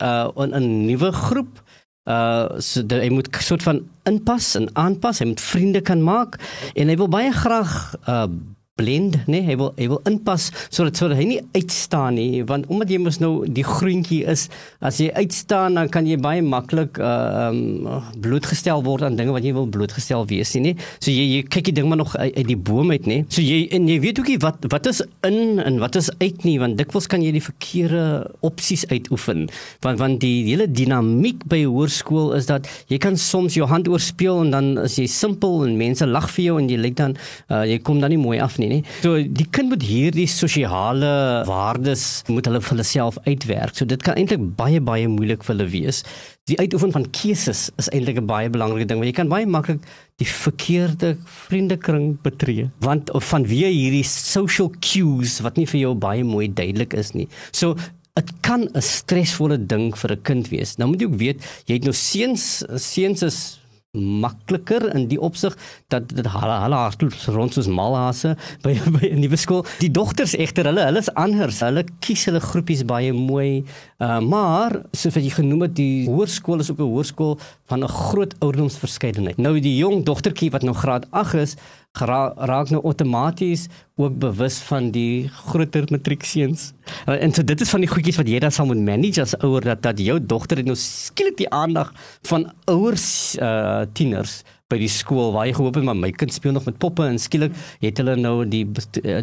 uh 0.00 0.32
in 0.42 0.56
'n 0.58 0.72
nuwe 0.88 1.12
groep 1.14 1.62
uh 2.06 2.58
so 2.62 2.86
dat 2.86 3.02
hy 3.02 3.10
moet 3.10 3.28
soort 3.42 3.62
van 3.66 3.82
inpas 4.06 4.54
en 4.54 4.68
aanpas, 4.78 5.18
hy 5.18 5.26
moet 5.26 5.42
vriende 5.42 5.80
kan 5.82 6.02
maak. 6.02 6.38
En 6.74 6.88
hy 6.88 6.96
wil 6.96 7.10
baie 7.10 7.32
graag 7.34 7.94
uh 8.06 8.28
blind, 8.76 9.14
nee, 9.24 9.40
hy 9.40 9.54
wil 9.56 9.70
hy 9.78 9.86
wil 9.88 10.02
inpas 10.04 10.50
sodat 10.68 10.98
sodat 11.00 11.16
hy 11.16 11.24
nie 11.30 11.38
uitstaan 11.56 12.18
nie, 12.18 12.42
want 12.44 12.66
omdat 12.68 12.90
jy 12.92 12.98
mos 13.00 13.16
nou 13.22 13.30
die 13.48 13.64
groentjie 13.64 14.18
is, 14.28 14.50
as 14.84 14.98
jy 15.00 15.06
uitstaan 15.16 15.78
dan 15.78 15.88
kan 15.92 16.04
jy 16.04 16.18
baie 16.20 16.42
maklik 16.44 17.00
uh 17.00 17.46
um 17.46 17.86
blootgestel 18.20 18.82
word 18.84 19.06
aan 19.06 19.16
dinge 19.16 19.32
wat 19.32 19.46
jy 19.46 19.54
wil 19.56 19.68
blootgestel 19.72 20.26
wees 20.28 20.52
nie. 20.60 20.74
So 21.00 21.08
jy 21.08 21.24
jy 21.24 21.38
kyk 21.48 21.70
die 21.70 21.76
ding 21.78 21.88
maar 21.88 22.02
nog 22.02 22.12
uit, 22.18 22.34
uit 22.36 22.50
die 22.50 22.58
boom 22.68 22.92
uit, 22.92 23.08
nê. 23.08 23.22
So 23.32 23.40
jy 23.40 23.62
en 23.76 23.88
jy 23.88 23.96
weet 24.04 24.20
ookie 24.20 24.36
wat 24.44 24.68
wat 24.68 24.90
is 24.92 25.00
in 25.24 25.56
en 25.62 25.80
wat 25.80 25.96
is 25.96 26.10
uit 26.20 26.44
nie, 26.44 26.58
want 26.60 26.76
dikwels 26.76 27.08
kan 27.08 27.24
jy 27.24 27.32
die 27.32 27.44
verkeerde 27.46 28.04
opsies 28.44 28.84
uitoefen. 28.92 29.46
Want 29.86 30.04
want 30.04 30.20
die 30.20 30.44
hele 30.50 30.68
dinamiek 30.68 31.46
by 31.48 31.62
hoërskool 31.64 32.34
is 32.36 32.50
dat 32.52 32.68
jy 32.92 33.00
kan 33.00 33.16
soms 33.16 33.56
jou 33.56 33.64
hand 33.72 33.88
oorspeel 33.88 34.44
en 34.44 34.52
dan 34.52 34.70
is 34.84 35.00
jy 35.00 35.08
simpel 35.08 35.62
en 35.64 35.80
mense 35.80 36.04
lag 36.12 36.28
vir 36.36 36.50
jou 36.50 36.60
en 36.60 36.68
jy 36.68 36.80
lyk 36.84 37.00
dan 37.00 37.16
uh 37.48 37.64
jy 37.64 37.80
kom 37.80 38.04
dan 38.04 38.12
nie 38.12 38.20
mooi 38.20 38.36
af 38.36 38.60
nie 38.60 38.65
nie, 38.66 38.80
nie. 38.80 38.94
So 39.02 39.16
die 39.22 39.46
kind 39.50 39.72
moet 39.72 39.84
hierdie 39.86 40.26
sosiale 40.30 41.44
waardes 41.48 42.22
moet 42.28 42.48
hulle 42.48 42.60
vir 42.62 42.74
hulle 42.74 42.86
self 42.86 43.18
uitwerk. 43.26 43.76
So 43.78 43.88
dit 43.88 44.02
kan 44.02 44.18
eintlik 44.18 44.42
baie 44.58 44.80
baie 44.80 45.08
moeilik 45.10 45.44
vir 45.46 45.54
hulle 45.54 45.68
wees. 45.72 46.02
Die 46.50 46.58
uitoefen 46.60 46.94
van 46.94 47.08
keuses 47.10 47.70
is 47.78 47.90
eintlik 47.90 48.18
'n 48.20 48.26
baie 48.26 48.50
belangrike 48.50 48.86
ding 48.86 48.98
want 48.98 49.10
jy 49.10 49.16
kan 49.16 49.28
baie 49.28 49.46
maklik 49.46 49.80
die 50.18 50.28
verkeerde 50.28 51.16
vriendekring 51.48 52.16
betree 52.22 52.70
want 52.80 53.10
van 53.12 53.44
wie 53.44 53.66
hierdie 53.66 54.04
social 54.04 54.70
cues 54.80 55.40
wat 55.40 55.56
nie 55.56 55.66
vir 55.66 55.80
jou 55.80 55.94
baie 55.94 56.24
mooi 56.24 56.48
duidelik 56.48 56.94
is 56.94 57.14
nie. 57.14 57.28
So 57.52 57.76
Dit 58.16 58.32
kan 58.40 58.62
'n 58.72 58.80
stresvolle 58.80 59.58
ding 59.66 59.92
vir 59.92 60.10
'n 60.12 60.22
kind 60.22 60.48
wees. 60.48 60.76
Nou 60.76 60.88
moet 60.88 61.00
jy 61.00 61.06
ook 61.06 61.18
weet, 61.18 61.38
jy 61.66 61.74
het 61.74 61.84
nou 61.84 61.92
seuns, 61.92 62.64
seuns 62.76 63.22
is 63.22 63.60
makliker 63.96 64.94
in 64.94 65.08
die 65.08 65.20
opsig 65.20 65.56
dat 65.88 66.08
dit 66.08 66.26
hulle 66.26 66.58
hulle 66.62 66.80
hardloop 66.84 67.16
rond 67.34 67.56
soos 67.56 67.68
malhase 67.68 68.36
by 68.62 68.76
by 68.96 69.10
'n 69.10 69.20
nuwe 69.24 69.36
skool. 69.36 69.64
Die 69.80 69.90
dogters 69.90 70.36
egter 70.36 70.68
hulle 70.70 70.84
hulle 70.84 71.02
is 71.02 71.12
anders. 71.14 71.60
Hulle 71.60 71.84
kies 72.00 72.26
hulle 72.28 72.40
groepies 72.40 72.84
baie 72.84 73.12
mooi. 73.12 73.64
Uh, 73.98 74.20
maar 74.20 74.82
soos 74.92 75.14
wat 75.14 75.24
jy 75.24 75.30
genoem 75.30 75.66
het, 75.66 75.74
die 75.76 76.06
hoërskool 76.06 76.60
is 76.60 76.70
ook 76.70 76.80
'n 76.80 76.92
hoërskool 76.92 77.38
van 77.66 77.84
'n 77.84 77.88
groot 77.88 78.34
ouderdomsverskeidenheid. 78.40 79.38
Nou 79.38 79.60
die 79.60 79.76
jong 79.76 80.04
dogtertjie 80.04 80.50
wat 80.50 80.62
nou 80.62 80.74
graad 80.74 81.06
8 81.10 81.34
is, 81.34 81.56
raak 82.00 82.70
nou 82.70 82.82
outomaties 82.82 83.66
ook 83.96 84.18
bewus 84.18 84.58
van 84.68 84.90
die 84.92 85.28
groter 85.48 85.86
matriekseuns. 85.90 86.72
Uh, 87.06 87.16
en 87.22 87.32
so 87.32 87.44
dit 87.44 87.60
is 87.60 87.70
van 87.72 87.80
die 87.80 87.90
goedjies 87.90 88.18
wat 88.20 88.28
jy 88.28 88.40
dan 88.44 88.52
sal 88.52 88.68
moet 88.68 88.82
manage 88.84 89.22
as 89.22 89.36
ouer 89.40 89.64
dat 89.64 89.82
dat 89.82 90.00
jou 90.02 90.18
dogter 90.20 90.60
het 90.60 90.68
nou 90.68 90.76
skielik 90.76 91.38
die 91.40 91.48
aandag 91.50 91.92
van 92.28 92.50
ouers 92.68 93.08
uh 93.40 93.86
tieners 93.96 94.42
by 94.66 94.78
die 94.82 94.90
skool 94.90 95.30
waar 95.34 95.46
jy 95.46 95.54
gehoop 95.54 95.76
het 95.78 95.84
maar 95.86 95.98
my 95.98 96.10
kind 96.10 96.34
speel 96.34 96.54
nog 96.56 96.64
met 96.66 96.78
poppe 96.82 97.04
en 97.06 97.20
skielik 97.22 97.54
het 97.84 98.00
hulle 98.02 98.16
nou 98.18 98.40
die 98.50 98.64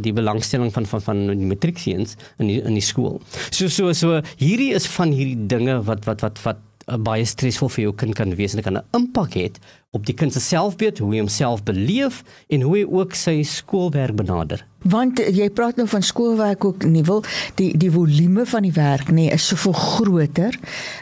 die 0.05 0.13
belangstelling 0.15 0.71
van 0.73 0.87
van 0.87 1.03
van 1.03 1.23
die 1.33 1.49
matriekseuns 1.49 2.15
in 2.39 2.47
die 2.47 2.61
in 2.63 2.77
die 2.79 2.85
skool. 2.85 3.19
So 3.51 3.67
so 3.67 3.91
so 3.93 4.21
hierdie 4.39 4.71
is 4.77 4.87
van 4.95 5.11
hierdie 5.11 5.47
dinge 5.51 5.81
wat 5.89 6.07
wat 6.07 6.23
wat 6.23 6.39
wat 6.47 6.63
uh, 6.87 6.97
baie 6.97 7.25
stresvol 7.25 7.69
vir 7.69 7.83
jou 7.87 7.95
kind 8.03 8.15
kan 8.15 8.35
wees 8.35 8.55
en 8.55 8.63
kan 8.63 8.77
'n 8.77 8.85
impak 8.97 9.33
hê 9.35 9.51
op 9.93 10.05
die 10.05 10.13
kind 10.13 10.33
se 10.33 10.39
selfbeeld, 10.39 10.97
hoe 10.97 11.11
hy 11.13 11.19
homself 11.19 11.63
beleef 11.63 12.23
en 12.49 12.61
hoe 12.61 12.77
hy 12.77 12.83
ook 12.83 13.13
sy 13.13 13.43
skoolwerk 13.43 14.15
benader. 14.15 14.65
Want 14.81 15.19
jy 15.19 15.49
praat 15.53 15.77
nou 15.77 15.87
van 15.87 16.01
skoolwerk 16.01 16.65
ook 16.65 16.85
nie 16.89 17.03
wil 17.03 17.23
die 17.55 17.77
die 17.77 17.91
volume 17.91 18.45
van 18.45 18.65
die 18.65 18.73
werk 18.73 19.11
nê 19.11 19.13
nee, 19.13 19.33
is 19.33 19.47
soveel 19.47 19.73
groter. 19.73 20.59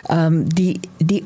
Ehm 0.10 0.26
um, 0.26 0.50
die 0.50 0.80
die 0.98 1.24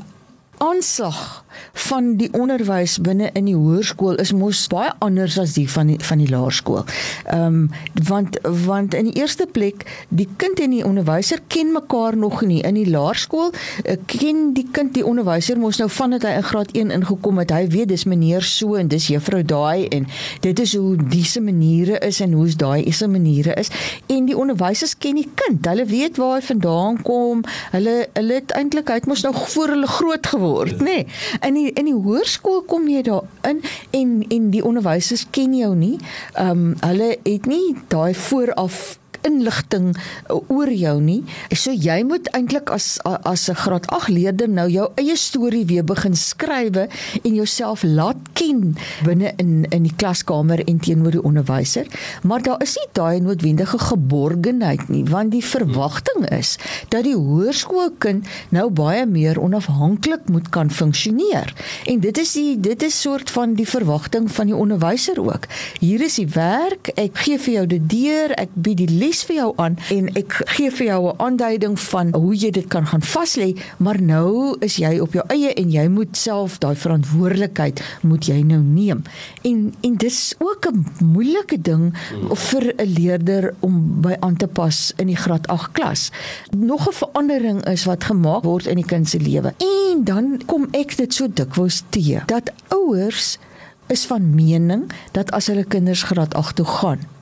aanslag 0.58 1.44
van 1.88 2.16
die 2.20 2.30
onderwys 2.34 2.98
binne 3.04 3.30
in 3.34 3.48
die 3.50 3.56
hoërskool 3.56 4.20
is 4.24 4.32
mos 4.36 4.66
baie 4.72 4.92
anders 5.04 5.38
as 5.40 5.56
die 5.56 5.68
van 5.72 5.92
die 5.92 5.98
van 6.04 6.22
die 6.24 6.30
laerskool. 6.30 6.84
Ehm 7.26 7.46
um, 7.46 7.70
want 8.08 8.38
want 8.66 8.94
in 8.94 9.10
die 9.10 9.16
eerste 9.22 9.48
plek 9.52 9.86
die 10.10 10.28
kind 10.38 10.60
en 10.60 10.74
die 10.76 10.84
onderwyser 10.86 11.40
ken 11.48 11.72
mekaar 11.72 12.18
nog 12.18 12.42
nie. 12.42 12.62
In 12.62 12.76
die 12.80 12.90
laerskool 12.90 13.52
eh, 13.84 13.98
ken 14.06 14.54
die 14.54 14.68
kind 14.72 14.94
die 14.94 15.06
onderwyser 15.06 15.60
mos 15.60 15.80
nou 15.80 15.90
vandat 15.90 16.28
hy 16.28 16.36
in 16.40 16.48
graad 16.50 16.72
1 16.74 16.92
ingekom 16.92 17.40
het 17.44 17.54
hy 17.56 17.68
weet 17.72 17.92
dis 17.94 18.06
meneer 18.06 18.44
so 18.44 18.76
en 18.76 18.92
dis 18.92 19.08
juffrou 19.12 19.44
daai 19.44 19.88
en 19.88 20.08
dit 20.42 20.60
is 20.60 20.76
hoe 20.76 20.96
diese 20.96 21.42
maniere 21.42 22.00
is 22.06 22.20
en 22.24 22.34
hoe's 22.34 22.58
daai 22.60 22.84
is 22.84 22.98
se 22.98 23.08
maniere 23.08 23.54
is. 23.60 23.72
En 24.08 24.26
die 24.26 24.38
onderwysers 24.38 24.98
ken 24.98 25.16
die 25.20 25.30
kind. 25.36 25.66
Hulle 25.66 25.86
weet 25.86 26.18
waar 26.18 26.40
hy 26.40 26.46
vandaan 26.46 27.02
kom. 27.02 27.44
Hulle 27.72 27.96
hulle 28.14 28.40
het 28.40 28.52
eintlik 28.56 28.90
hy 28.90 29.00
het 29.02 29.10
mos 29.10 29.24
nou 29.26 29.34
voor 29.36 29.76
hulle 29.76 29.88
groot 29.88 30.28
geword 30.28 30.46
nê 30.64 30.84
nee 30.84 31.06
in 31.48 31.54
die 31.54 31.72
in 31.74 31.90
die 31.90 31.98
hoërskool 32.08 32.64
kom 32.70 32.88
jy 32.90 33.02
daar 33.02 33.24
in 33.50 33.62
en 33.92 34.24
en 34.30 34.50
die 34.54 34.64
onderwysers 34.66 35.28
ken 35.32 35.56
jou 35.56 35.76
nie. 35.76 35.98
Ehm 36.34 36.50
um, 36.50 36.76
hulle 36.80 37.18
het 37.24 37.46
nie 37.46 37.76
daai 37.88 38.14
vooraf 38.14 38.98
inligting 39.28 39.92
uh, 39.96 40.40
oor 40.48 40.70
jou 40.72 40.96
nie. 41.02 41.22
So 41.52 41.74
jy 41.74 42.02
moet 42.08 42.30
eintlik 42.38 42.72
as 42.74 42.98
as 43.04 43.50
'n 43.50 43.56
graad 43.56 43.88
8 43.90 44.10
leerder 44.10 44.50
nou 44.50 44.68
jou 44.70 44.88
eie 44.96 45.16
storie 45.18 45.66
weer 45.66 45.84
begin 45.84 46.16
skrywe 46.16 46.88
en 47.24 47.34
jouself 47.36 47.84
laat 47.84 48.18
ken 48.34 48.76
binne 49.06 49.34
in 49.38 49.66
in 49.70 49.84
die 49.84 49.96
klaskamer 49.96 50.62
en 50.68 50.80
teenoor 50.80 51.12
die 51.12 51.24
onderwyser. 51.24 51.88
Maar 52.24 52.42
daar 52.42 52.62
is 52.62 52.76
nie 52.76 52.90
daai 52.94 53.20
noodwendige 53.20 53.80
geborgenheid 53.80 54.90
nie, 54.90 55.04
want 55.06 55.32
die 55.32 55.44
verwagting 55.46 56.30
is 56.30 56.58
dat 56.90 57.04
die 57.04 57.16
hoërskoolkind 57.16 58.28
nou 58.50 58.70
baie 58.70 59.06
meer 59.06 59.40
onafhanklik 59.42 60.30
moet 60.30 60.50
kan 60.50 60.72
funksioneer. 60.72 61.54
En 61.86 62.00
dit 62.00 62.18
is 62.18 62.34
die 62.34 62.60
dit 62.60 62.84
is 62.84 63.02
soort 63.02 63.32
van 63.32 63.54
die 63.54 63.68
verwagting 63.68 64.32
van 64.32 64.46
die 64.46 64.56
onderwyser 64.56 65.22
ook. 65.22 65.48
Hier 65.80 66.02
is 66.02 66.16
die 66.16 66.28
werk, 66.36 66.92
ek 66.96 67.18
gee 67.26 67.40
vir 67.40 67.54
jou 67.54 67.66
die 67.76 67.82
deur, 67.86 68.36
ek 68.40 68.54
bied 68.54 68.78
die 68.84 68.92
les 68.92 69.15
wys 69.16 69.24
vir 69.30 69.38
jou 69.38 69.52
aan 69.62 69.76
en 69.94 70.08
ek 70.20 70.34
gee 70.58 70.72
vir 70.76 70.86
jou 70.88 71.02
'n 71.08 71.20
aanduiding 71.24 71.80
van 71.80 72.14
hoe 72.14 72.36
jy 72.36 72.52
dit 72.52 72.68
kan 72.68 72.86
gaan 72.86 73.02
vas 73.02 73.36
lê, 73.36 73.56
maar 73.78 74.02
nou 74.02 74.58
is 74.60 74.76
jy 74.76 75.00
op 75.00 75.14
jou 75.14 75.24
eie 75.30 75.54
en 75.54 75.72
jy 75.72 75.88
moet 75.88 76.18
self 76.18 76.60
daai 76.60 76.76
verantwoordelikheid 76.76 77.82
moet 78.02 78.26
jy 78.26 78.42
nou 78.42 78.60
neem. 78.60 79.04
En 79.44 79.74
en 79.82 79.96
dis 79.96 80.36
ook 80.40 80.68
'n 80.68 80.86
moeilike 81.00 81.62
ding 81.62 81.94
vir 82.34 82.74
'n 82.78 82.94
leerder 82.94 83.54
om 83.60 84.02
by 84.02 84.18
aan 84.20 84.36
te 84.36 84.48
pas 84.48 84.94
in 84.98 85.08
die 85.08 85.16
graad 85.16 85.48
8 85.48 85.72
klas. 85.72 86.12
Nog 86.58 86.88
'n 86.88 86.94
verandering 86.94 87.66
is 87.66 87.86
wat 87.86 88.04
gemaak 88.04 88.44
word 88.44 88.66
in 88.66 88.76
die 88.76 88.86
kind 88.86 89.10
se 89.10 89.20
lewe. 89.20 89.54
En 89.58 90.04
dan 90.04 90.42
kom 90.46 90.68
ek 90.72 90.98
dit 90.98 91.14
so 91.14 91.28
dikwels 91.34 91.84
te 91.90 92.22
dat 92.26 92.52
ouers 92.68 93.38
is 93.88 94.06
van 94.06 94.36
mening 94.36 94.92
dat 95.12 95.32
as 95.32 95.48
hulle 95.48 95.64
kinders 95.64 96.04
graad 96.04 96.34
8 96.34 96.56
toe 96.56 96.66
gaan 96.66 97.15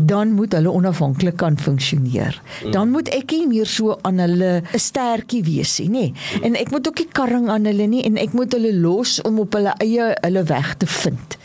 dan 0.00 0.32
moet 0.32 0.52
hulle 0.52 0.70
onafhanklik 0.70 1.36
kan 1.36 1.58
funksioneer. 1.58 2.42
Dan 2.70 2.90
moet 2.90 3.08
ek 3.08 3.30
nie 3.30 3.46
meer 3.46 3.66
so 3.66 3.98
aan 4.02 4.18
hulle 4.18 4.62
'n 4.62 4.78
stertjie 4.78 5.42
wees 5.44 5.78
nie, 5.78 5.88
nê. 5.88 6.06
En 6.42 6.54
ek 6.54 6.70
moet 6.70 6.88
ook 6.88 6.98
nie 6.98 7.08
karring 7.12 7.48
aan 7.48 7.64
hulle 7.64 7.86
nie 7.86 8.04
en 8.04 8.16
ek 8.16 8.32
moet 8.32 8.52
hulle 8.52 8.74
los 8.74 9.20
om 9.22 9.38
op 9.38 9.52
hulle 9.52 9.74
eie 9.78 10.14
hulle 10.20 10.42
weg 10.42 10.74
te 10.76 10.86
vind. 10.86 11.38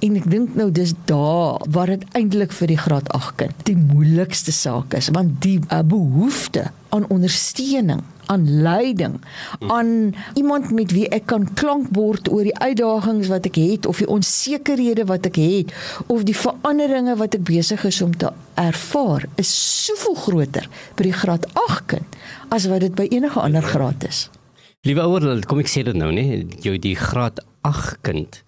En 0.00 0.14
ek 0.16 0.30
dink 0.32 0.54
nou 0.56 0.70
dis 0.72 0.94
daar 1.04 1.60
waar 1.68 1.90
dit 1.92 2.04
eintlik 2.16 2.54
vir 2.56 2.70
die 2.72 2.78
graad 2.80 3.10
8 3.16 3.34
kind 3.42 3.66
die 3.68 3.76
moeilikste 3.76 4.52
saak 4.54 4.96
is 4.96 5.10
want 5.12 5.42
die 5.44 5.58
uh, 5.68 5.82
behoefte 5.84 6.70
aan 6.96 7.04
ondersteuning 7.12 8.00
aan 8.32 8.46
leiding 8.62 9.18
aan 9.68 10.14
iemand 10.40 10.70
met 10.70 10.94
wie 10.96 11.04
ek 11.12 11.28
kan 11.32 11.44
klankbord 11.52 12.30
oor 12.32 12.48
die 12.48 12.56
uitdagings 12.56 13.28
wat 13.28 13.50
ek 13.50 13.60
het 13.60 13.90
of 13.90 14.00
die 14.00 14.08
onsekerhede 14.08 15.04
wat 15.10 15.28
ek 15.28 15.36
het 15.42 15.76
of 16.06 16.24
die 16.24 16.36
veranderinge 16.38 17.18
wat 17.20 17.36
ek 17.36 17.44
besig 17.52 17.84
is 17.84 18.00
om 18.00 18.16
te 18.16 18.32
ervaar 18.56 19.28
is 19.42 19.52
soveel 19.84 20.16
groter 20.24 20.68
by 20.96 21.10
die 21.10 21.16
graad 21.22 21.48
8 21.68 21.88
kind 21.92 22.20
as 22.48 22.70
wat 22.72 22.86
dit 22.88 22.96
by 22.96 23.10
enige 23.12 23.40
ander 23.40 23.62
graad 23.62 24.08
is. 24.08 24.28
Liewe 24.88 25.04
ouer, 25.04 25.42
kom 25.44 25.60
ek 25.60 25.68
sê 25.68 25.84
dit 25.84 25.96
nou 25.98 26.08
nie, 26.14 26.46
jy 26.64 26.78
die 26.80 26.96
graad 26.96 27.44
8 27.68 28.00
kind 28.06 28.40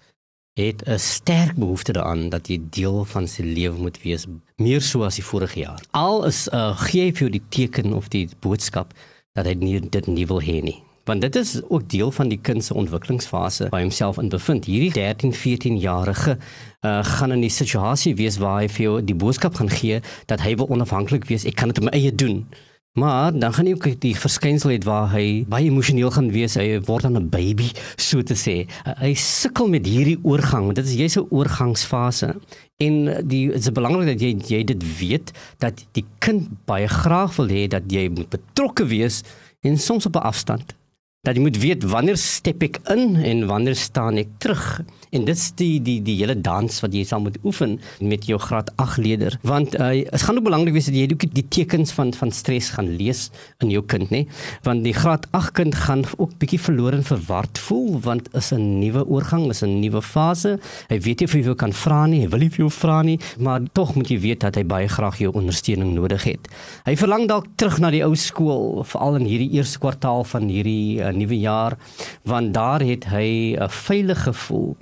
het 0.54 0.82
'n 0.84 0.98
sterk 0.98 1.54
behoefte 1.54 1.92
daaraan 1.92 2.28
dat 2.28 2.48
jy 2.48 2.60
deel 2.70 3.04
van 3.04 3.28
sy 3.28 3.42
lewe 3.42 3.78
moet 3.78 4.02
wees, 4.02 4.26
meer 4.56 4.80
so 4.80 5.02
as 5.02 5.14
die 5.14 5.24
vorige 5.24 5.58
jaar. 5.58 5.80
Al 5.90 6.24
is 6.24 6.48
uh, 6.52 6.76
gee 6.76 7.04
jy 7.04 7.12
vir 7.14 7.30
die 7.30 7.42
teken 7.48 7.92
of 7.92 8.08
die 8.08 8.28
boodskap 8.40 8.94
dat 9.32 9.46
hy 9.46 9.54
nie 9.54 9.80
dit 9.80 10.06
nie 10.06 10.26
wil 10.26 10.40
hê 10.40 10.60
nie. 10.62 10.82
Want 11.04 11.20
dit 11.20 11.36
is 11.36 11.62
ook 11.68 11.88
deel 11.88 12.10
van 12.10 12.28
die 12.28 12.38
kind 12.38 12.64
se 12.64 12.74
ontwikkelingsfase 12.74 13.68
waar 13.68 13.80
hy 13.80 13.86
homself 13.86 14.18
in 14.18 14.28
bevind. 14.28 14.64
Hierdie 14.64 14.92
13, 14.92 15.32
14 15.32 15.78
jarige 15.78 16.38
uh, 16.80 17.04
gaan 17.04 17.32
in 17.32 17.40
die 17.40 17.50
situasie 17.50 18.14
wees 18.14 18.36
waar 18.36 18.60
hy 18.60 18.68
vir 18.68 18.82
jou 18.82 19.02
die 19.02 19.14
boodskap 19.14 19.54
gaan 19.54 19.70
gee 19.70 20.00
dat 20.26 20.40
hy 20.40 20.54
wil 20.54 20.68
onafhanklik 20.68 21.24
wees. 21.24 21.44
Ek 21.44 21.54
kan 21.54 21.68
dit 21.68 21.78
op 21.78 21.84
my 21.84 21.96
eie 21.96 22.14
doen. 22.14 22.46
Maar 22.92 23.38
dan 23.38 23.54
gaan 23.54 23.66
hy 23.66 23.72
ook 23.72 23.86
die 24.00 24.12
verskynsel 24.16 24.74
het 24.74 24.84
waar 24.84 25.06
hy 25.14 25.44
baie 25.48 25.70
emosioneel 25.70 26.10
gaan 26.12 26.28
wees. 26.32 26.58
Hy 26.60 26.76
word 26.84 27.06
dan 27.08 27.16
'n 27.16 27.30
baby, 27.32 27.70
so 27.96 28.20
te 28.22 28.36
sê. 28.36 28.68
Hy 28.84 29.14
sukkel 29.14 29.68
met 29.68 29.86
hierdie 29.86 30.18
oorgang, 30.22 30.64
want 30.64 30.76
dit 30.76 30.84
is 30.84 30.94
jy's 30.94 31.16
'n 31.16 31.26
oorgangsfase. 31.30 32.36
En 32.76 32.94
die 33.28 33.48
dit 33.48 33.56
is 33.56 33.72
belangrik 33.72 34.06
dat 34.06 34.20
jy 34.20 34.36
jy 34.46 34.64
dit 34.64 34.98
weet 34.98 35.32
dat 35.58 35.84
die 35.92 36.04
kind 36.18 36.48
baie 36.64 36.88
graag 36.88 37.36
wil 37.36 37.48
hê 37.48 37.66
dat 37.66 37.82
jy 37.88 38.08
moet 38.08 38.28
betrokke 38.28 38.84
wees 38.84 39.22
en 39.62 39.78
soms 39.78 40.06
op 40.06 40.16
'n 40.16 40.28
afstand. 40.28 40.74
Dat 41.22 41.36
jy 41.36 41.40
moet 41.42 41.58
weet 41.58 41.82
wanneer 41.84 42.16
step 42.16 42.62
ek 42.62 42.78
in 42.90 43.16
en 43.16 43.46
wanneer 43.46 43.76
staan 43.76 44.16
ek 44.16 44.28
terug. 44.38 44.82
En 45.12 45.24
dit 45.28 45.36
is 45.36 45.50
die 45.60 45.76
die 45.84 45.98
die 46.00 46.14
hele 46.22 46.34
dans 46.40 46.78
wat 46.80 46.94
jy 46.96 47.02
sal 47.04 47.20
moet 47.20 47.34
oefen 47.44 47.74
met 48.00 48.24
jou 48.24 48.38
graad 48.40 48.70
8 48.80 48.96
leerder. 49.04 49.34
Want 49.44 49.74
uh, 49.76 49.90
dit 50.08 50.22
gaan 50.24 50.38
ook 50.40 50.46
belangrik 50.46 50.72
wees 50.72 50.88
dat 50.88 50.96
jy 50.96 51.04
ook 51.12 51.26
die 51.36 51.44
tekens 51.52 51.92
van 51.92 52.14
van 52.16 52.32
stres 52.32 52.70
gaan 52.72 52.88
lees 52.96 53.26
in 53.60 53.68
jou 53.74 53.82
kind 53.84 54.08
nê 54.14 54.22
want 54.64 54.84
die 54.86 54.94
graad 54.96 55.26
8 55.36 55.52
kind 55.58 55.76
gaan 55.76 56.06
ook 56.16 56.32
bietjie 56.40 56.60
verlore 56.60 56.96
en 56.96 57.04
verward 57.04 57.60
voel 57.60 58.00
want 58.00 58.30
is 58.40 58.52
'n 58.56 58.78
nuwe 58.80 59.04
oorgang 59.04 59.50
is 59.50 59.62
'n 59.62 59.80
nuwe 59.80 60.02
fase. 60.02 60.58
Hy 60.88 60.98
weet 61.00 61.20
nie 61.20 61.28
of 61.28 61.32
hy 61.32 61.42
wil 61.42 61.54
kan 61.54 61.72
vra 61.72 62.06
nie 62.06 62.20
hy 62.24 62.28
wil 62.28 62.40
nie 62.40 62.50
vir 62.50 62.64
jou 62.64 62.70
vra 62.70 63.02
nie 63.02 63.18
maar 63.38 63.60
tog 63.72 63.94
moet 63.94 64.08
jy 64.08 64.18
weet 64.18 64.40
dat 64.40 64.56
hy 64.56 64.64
baie 64.64 64.88
graag 64.88 65.18
jou 65.18 65.32
ondersteuning 65.32 65.92
nodig 65.94 66.24
het. 66.24 66.48
Hy 66.84 66.96
verlang 66.96 67.28
dalk 67.28 67.46
terug 67.56 67.78
na 67.78 67.90
die 67.90 68.04
ou 68.04 68.14
skool 68.14 68.82
veral 68.84 69.16
in 69.16 69.28
hierdie 69.28 69.52
eerste 69.58 69.78
kwartaal 69.78 70.24
van 70.24 70.48
hierdie 70.48 71.00
uh, 71.00 71.12
nuwe 71.12 71.36
jaar 71.36 71.76
want 72.24 72.54
daar 72.54 72.80
het 72.80 73.04
hy 73.04 73.56
'n 73.60 73.68
veilige 73.68 74.32
gevoel 74.32 74.76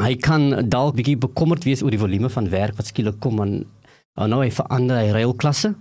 hy 0.00 0.14
kan 0.20 0.50
dalk 0.70 0.96
bietjie 0.98 1.18
bekommerd 1.20 1.64
wees 1.68 1.82
oor 1.82 1.94
die 1.94 2.00
volume 2.00 2.30
van 2.32 2.50
werk 2.52 2.78
wat 2.78 2.90
skielik 2.90 3.20
kom 3.20 3.40
aan 3.44 3.60
nou 4.30 4.42
hy 4.42 4.50
verander 4.54 5.00
hy 5.00 5.12
reëlklasse 5.14 5.74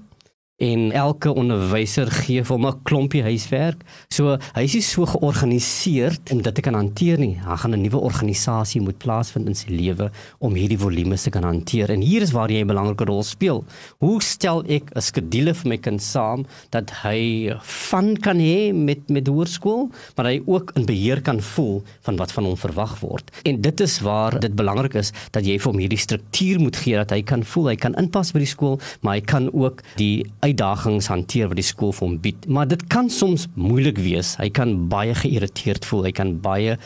en 0.59 0.91
elke 0.91 1.31
onderwyser 1.31 2.09
gee 2.11 2.43
vir 2.43 2.55
hom 2.55 2.65
'n 2.67 2.83
klompie 2.83 3.23
huiswerk. 3.23 3.79
So 4.09 4.37
hy 4.55 4.63
is 4.63 4.73
nie 4.73 4.81
so 4.81 5.05
georganiseer 5.05 6.17
om 6.31 6.41
dit 6.41 6.55
te 6.55 6.61
kan 6.61 6.73
hanteer 6.73 7.17
nie. 7.17 7.39
Hy 7.39 7.55
gaan 7.55 7.73
'n 7.73 7.81
nuwe 7.81 7.97
organisasie 7.97 8.81
moet 8.81 8.97
plaasvind 8.97 9.47
in 9.47 9.55
sy 9.55 9.69
lewe 9.69 10.11
om 10.39 10.53
hierdie 10.53 10.77
volume 10.77 11.15
te 11.15 11.29
kan 11.29 11.43
hanteer. 11.43 11.89
En 11.91 12.01
hier 12.01 12.21
is 12.21 12.31
waar 12.31 12.49
jy 12.49 12.61
'n 12.61 12.67
belangrike 12.67 13.05
rol 13.05 13.23
speel. 13.23 13.63
Hoe 13.99 14.21
stel 14.21 14.63
ek 14.67 14.91
'n 14.95 15.01
skedule 15.01 15.53
vir 15.53 15.69
my 15.69 15.77
kind 15.77 16.01
saam 16.01 16.45
dat 16.71 16.91
hy 17.03 17.55
van 17.61 18.17
kan 18.17 18.37
hê 18.37 18.73
met 18.73 19.09
met 19.09 19.27
hoërskool, 19.27 19.89
maar 20.15 20.25
hy 20.25 20.41
ook 20.45 20.71
in 20.75 20.85
beheer 20.85 21.21
kan 21.21 21.41
voel 21.41 21.83
van 22.01 22.17
wat 22.17 22.31
van 22.31 22.43
hom 22.43 22.57
verwag 22.57 22.99
word. 22.99 23.31
En 23.43 23.61
dit 23.61 23.79
is 23.79 23.99
waar 23.99 24.39
dit 24.39 24.55
belangrik 24.55 24.93
is 24.93 25.11
dat 25.31 25.45
jy 25.45 25.57
vir 25.59 25.71
hom 25.71 25.79
hierdie 25.79 25.97
struktuur 25.97 26.59
moet 26.59 26.75
gee 26.75 26.95
dat 26.95 27.11
hy 27.11 27.21
kan 27.21 27.43
voel 27.43 27.67
hy 27.67 27.75
kan 27.75 27.95
inpas 27.95 28.31
by 28.31 28.39
die 28.39 28.49
skool, 28.49 28.79
maar 29.01 29.13
hy 29.13 29.21
kan 29.21 29.49
ook 29.53 29.81
die 29.95 30.25
uitdagings 30.49 31.09
hanteer 31.11 31.49
wat 31.51 31.59
die 31.59 31.67
skool 31.67 31.93
vir 31.95 32.07
hom 32.07 32.17
bied. 32.23 32.47
Maar 32.49 32.67
dit 32.69 32.87
kan 32.91 33.09
soms 33.09 33.47
moeilik 33.55 34.01
wees. 34.01 34.35
Hy 34.41 34.49
kan 34.53 34.75
baie 34.91 35.15
geïrriteerd 35.15 35.87
voel, 35.87 36.09
hy 36.09 36.15
kan 36.15 36.35
baie 36.43 36.77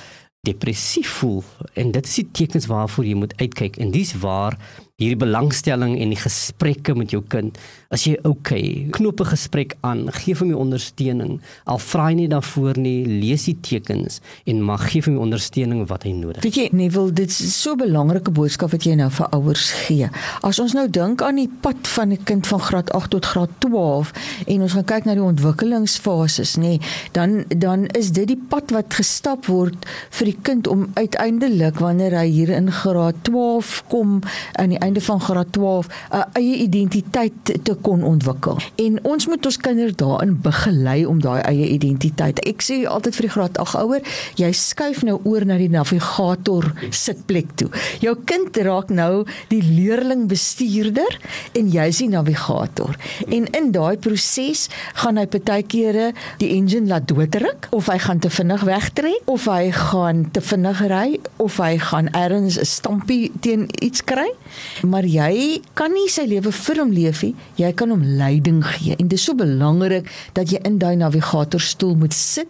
depressief 0.44 1.08
voel 1.22 1.44
en 1.80 1.94
dit 1.96 2.08
is 2.08 2.16
die 2.20 2.26
tekens 2.36 2.66
waarvoor 2.68 3.06
jy 3.08 3.16
moet 3.16 3.34
uitkyk 3.40 3.78
en 3.80 3.94
dis 3.96 4.10
waar 4.20 4.58
hierdie 5.02 5.18
belangstelling 5.18 5.96
en 5.98 6.12
die 6.14 6.20
gesprekke 6.22 6.94
met 6.94 7.10
jou 7.16 7.24
kind 7.26 7.56
as 7.94 8.04
jy 8.06 8.14
okay 8.30 8.90
knoop 8.94 9.22
'n 9.22 9.26
gesprek 9.34 9.74
aan 9.82 10.06
gee 10.22 10.36
hom 10.38 10.50
die 10.50 10.58
ondersteuning. 10.58 11.42
Al 11.66 11.80
vra 11.80 12.10
hy 12.10 12.14
nie 12.14 12.28
daarvoor 12.28 12.78
nie 12.78 13.06
lees 13.06 13.46
die 13.46 13.58
tekens 13.62 14.22
en 14.46 14.62
mag 14.62 14.92
gee 14.92 15.02
hom 15.02 15.16
die 15.16 15.24
ondersteuning 15.24 15.88
wat 15.90 16.04
hy 16.04 16.12
nodig 16.14 16.44
weet 16.44 16.56
jy 16.56 16.90
wil 16.94 17.10
dit 17.10 17.30
is 17.30 17.62
so 17.62 17.74
'n 17.74 17.78
belangrike 17.78 18.32
boodskap 18.32 18.72
wat 18.72 18.84
jy 18.84 18.94
nou 18.96 19.10
vir 19.10 19.28
ouers 19.34 19.72
gee. 19.88 20.10
As 20.44 20.60
ons 20.60 20.74
nou 20.74 20.88
dink 20.88 21.22
aan 21.22 21.36
die 21.36 21.50
pad 21.62 21.88
van 21.88 22.12
'n 22.12 22.24
kind 22.24 22.48
van 22.48 22.60
graad 22.60 22.92
8 22.92 23.10
tot 23.10 23.26
graad 23.26 23.50
12 23.60 24.14
en 24.48 24.62
ons 24.62 24.74
gaan 24.74 24.86
kyk 24.86 25.06
na 25.06 25.14
die 25.14 25.24
ontwikkelingsfases 25.24 26.58
nê 26.58 26.80
dan 27.14 27.46
dan 27.50 27.88
is 27.88 28.12
dit 28.12 28.28
die 28.28 28.42
pad 28.50 28.72
wat 28.72 28.94
gestap 28.94 29.46
word 29.46 29.86
vir 30.12 30.26
die 30.26 30.38
kind 30.42 30.68
om 30.68 30.92
uiteindelik 30.94 31.80
wanneer 31.80 32.12
hy 32.12 32.28
hier 32.28 32.50
in 32.50 32.72
graad 32.72 33.16
12 33.24 33.84
kom 33.88 34.22
aan 34.54 34.70
die 34.70 34.84
einde 34.84 34.93
van 35.02 35.22
graad 35.22 35.52
12 35.52 35.88
'n 36.12 36.24
eie 36.34 36.56
identiteit 36.56 37.34
te 37.64 37.76
kon 37.82 38.04
ontwikkel. 38.04 38.58
En 38.76 39.00
ons 39.04 39.28
moet 39.28 39.46
ons 39.46 39.58
kinders 39.58 39.96
daarin 39.96 40.42
begelei 40.42 41.06
om 41.06 41.22
daai 41.22 41.42
eie 41.42 41.68
identiteit. 41.68 42.40
Ek 42.40 42.62
sê 42.62 42.86
altyd 42.88 43.16
vir 43.16 43.26
die 43.26 43.32
graad 43.32 43.58
8 43.58 43.76
ouer, 43.76 44.02
jy 44.36 44.52
skuif 44.52 45.04
nou 45.04 45.20
oor 45.24 45.46
na 45.46 45.58
die 45.58 45.70
navigator 45.70 46.74
sitplek 46.90 47.56
toe. 47.56 47.70
Jou 48.00 48.16
kind 48.26 48.58
raak 48.58 48.90
nou 48.90 49.26
die 49.48 49.62
leerling 49.62 50.28
bestuurder 50.28 51.20
en 51.54 51.70
jy 51.70 51.88
is 51.88 51.98
die 51.98 52.10
navigator. 52.10 52.96
En 53.28 53.46
in 53.46 53.72
daai 53.72 53.98
proses 53.98 54.68
gaan 54.94 55.18
hy 55.18 55.26
partykeere 55.26 56.12
die 56.38 56.52
engine 56.58 56.88
laat 56.88 57.08
doodruk 57.08 57.68
of 57.72 57.88
hy 57.92 57.98
gaan 57.98 58.20
te 58.20 58.30
vinnig 58.34 58.66
wegtrek 58.68 59.30
of 59.32 59.48
hy 59.50 59.72
gaan 59.72 60.26
te 60.32 60.42
vinnig 60.42 60.82
ry 60.92 61.20
of 61.44 61.58
hy 61.62 61.78
gaan 61.78 62.10
ergens 62.14 62.60
'n 62.60 62.66
stampie 62.66 63.32
teen 63.40 63.68
iets 63.82 64.04
kry 64.04 64.30
maar 64.82 65.06
jy 65.06 65.62
kan 65.78 65.94
nie 65.94 66.10
sy 66.12 66.26
lewe 66.30 66.52
vir 66.52 66.82
hom 66.82 66.92
leef 66.96 67.24
nie. 67.24 67.34
Jy 67.60 67.72
kan 67.78 67.94
hom 67.94 68.04
leiding 68.20 68.62
gee 68.66 68.98
en 68.98 69.08
dit 69.08 69.18
is 69.20 69.26
so 69.26 69.38
belangrik 69.38 70.10
dat 70.38 70.52
jy 70.52 70.62
in 70.68 70.80
daai 70.82 70.96
navigatorstoel 71.00 71.96
moet 72.02 72.14
sit 72.14 72.50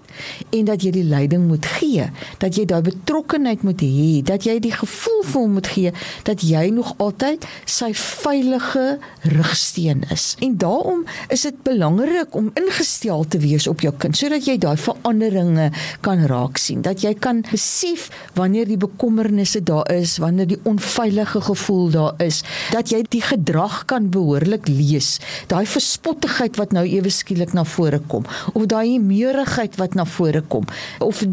en 0.53 0.65
dat 0.70 0.84
jy 0.84 0.94
die 0.96 1.06
leiding 1.08 1.48
moet 1.48 1.65
gee, 1.77 2.08
dat 2.39 2.58
jy 2.58 2.65
daai 2.70 2.82
betrokkenheid 2.86 3.63
moet 3.63 3.82
hê, 3.84 4.22
dat 4.25 4.48
jy 4.48 4.60
die 4.63 4.74
gevoel 4.74 5.22
vir 5.24 5.39
hom 5.42 5.58
moet 5.60 5.72
gee 5.74 5.94
dat 6.24 6.44
jy 6.46 6.68
nog 6.74 6.94
altyd 7.03 7.46
sy 7.70 7.92
veilige 7.98 8.98
rugsteen 9.36 10.03
is. 10.13 10.34
En 10.44 10.58
daarom 10.58 11.03
is 11.34 11.46
dit 11.48 11.63
belangrik 11.65 12.36
om 12.36 12.51
ingestel 12.60 13.25
te 13.27 13.42
wees 13.44 13.68
op 13.68 13.84
jou 13.84 13.94
kind 13.98 14.18
sodat 14.18 14.46
jy 14.48 14.58
daai 14.62 14.77
veranderinge 14.80 15.70
kan 16.06 16.24
raak 16.30 16.60
sien, 16.62 16.84
dat 16.86 17.03
jy 17.03 17.13
kan 17.18 17.42
besef 17.50 18.10
wanneer 18.38 18.70
die 18.70 18.80
bekommernisse 18.80 19.63
daar 19.65 19.89
is, 19.94 20.18
wanneer 20.22 20.48
die 20.51 20.60
onveilige 20.70 21.42
gevoel 21.42 21.89
daar 21.94 22.12
is, 22.17 22.43
dat 22.72 22.91
jy 22.93 23.03
die 23.10 23.22
gedrag 23.22 23.86
kan 23.86 24.10
behoorlik 24.13 24.67
lees. 24.67 25.20
Daai 25.48 25.65
verspottigheid 25.65 26.58
wat 26.58 26.74
nou 26.75 26.86
ewe 26.88 27.10
skielik 27.10 27.53
na 27.53 27.63
vore 27.63 28.01
kom 28.08 28.25
of 28.53 28.65
daai 28.72 29.00
meurigheid 29.00 29.77
wat 29.79 29.96
na 29.96 30.05
vore 30.05 30.41
kom 30.48 30.65
of 31.00 31.24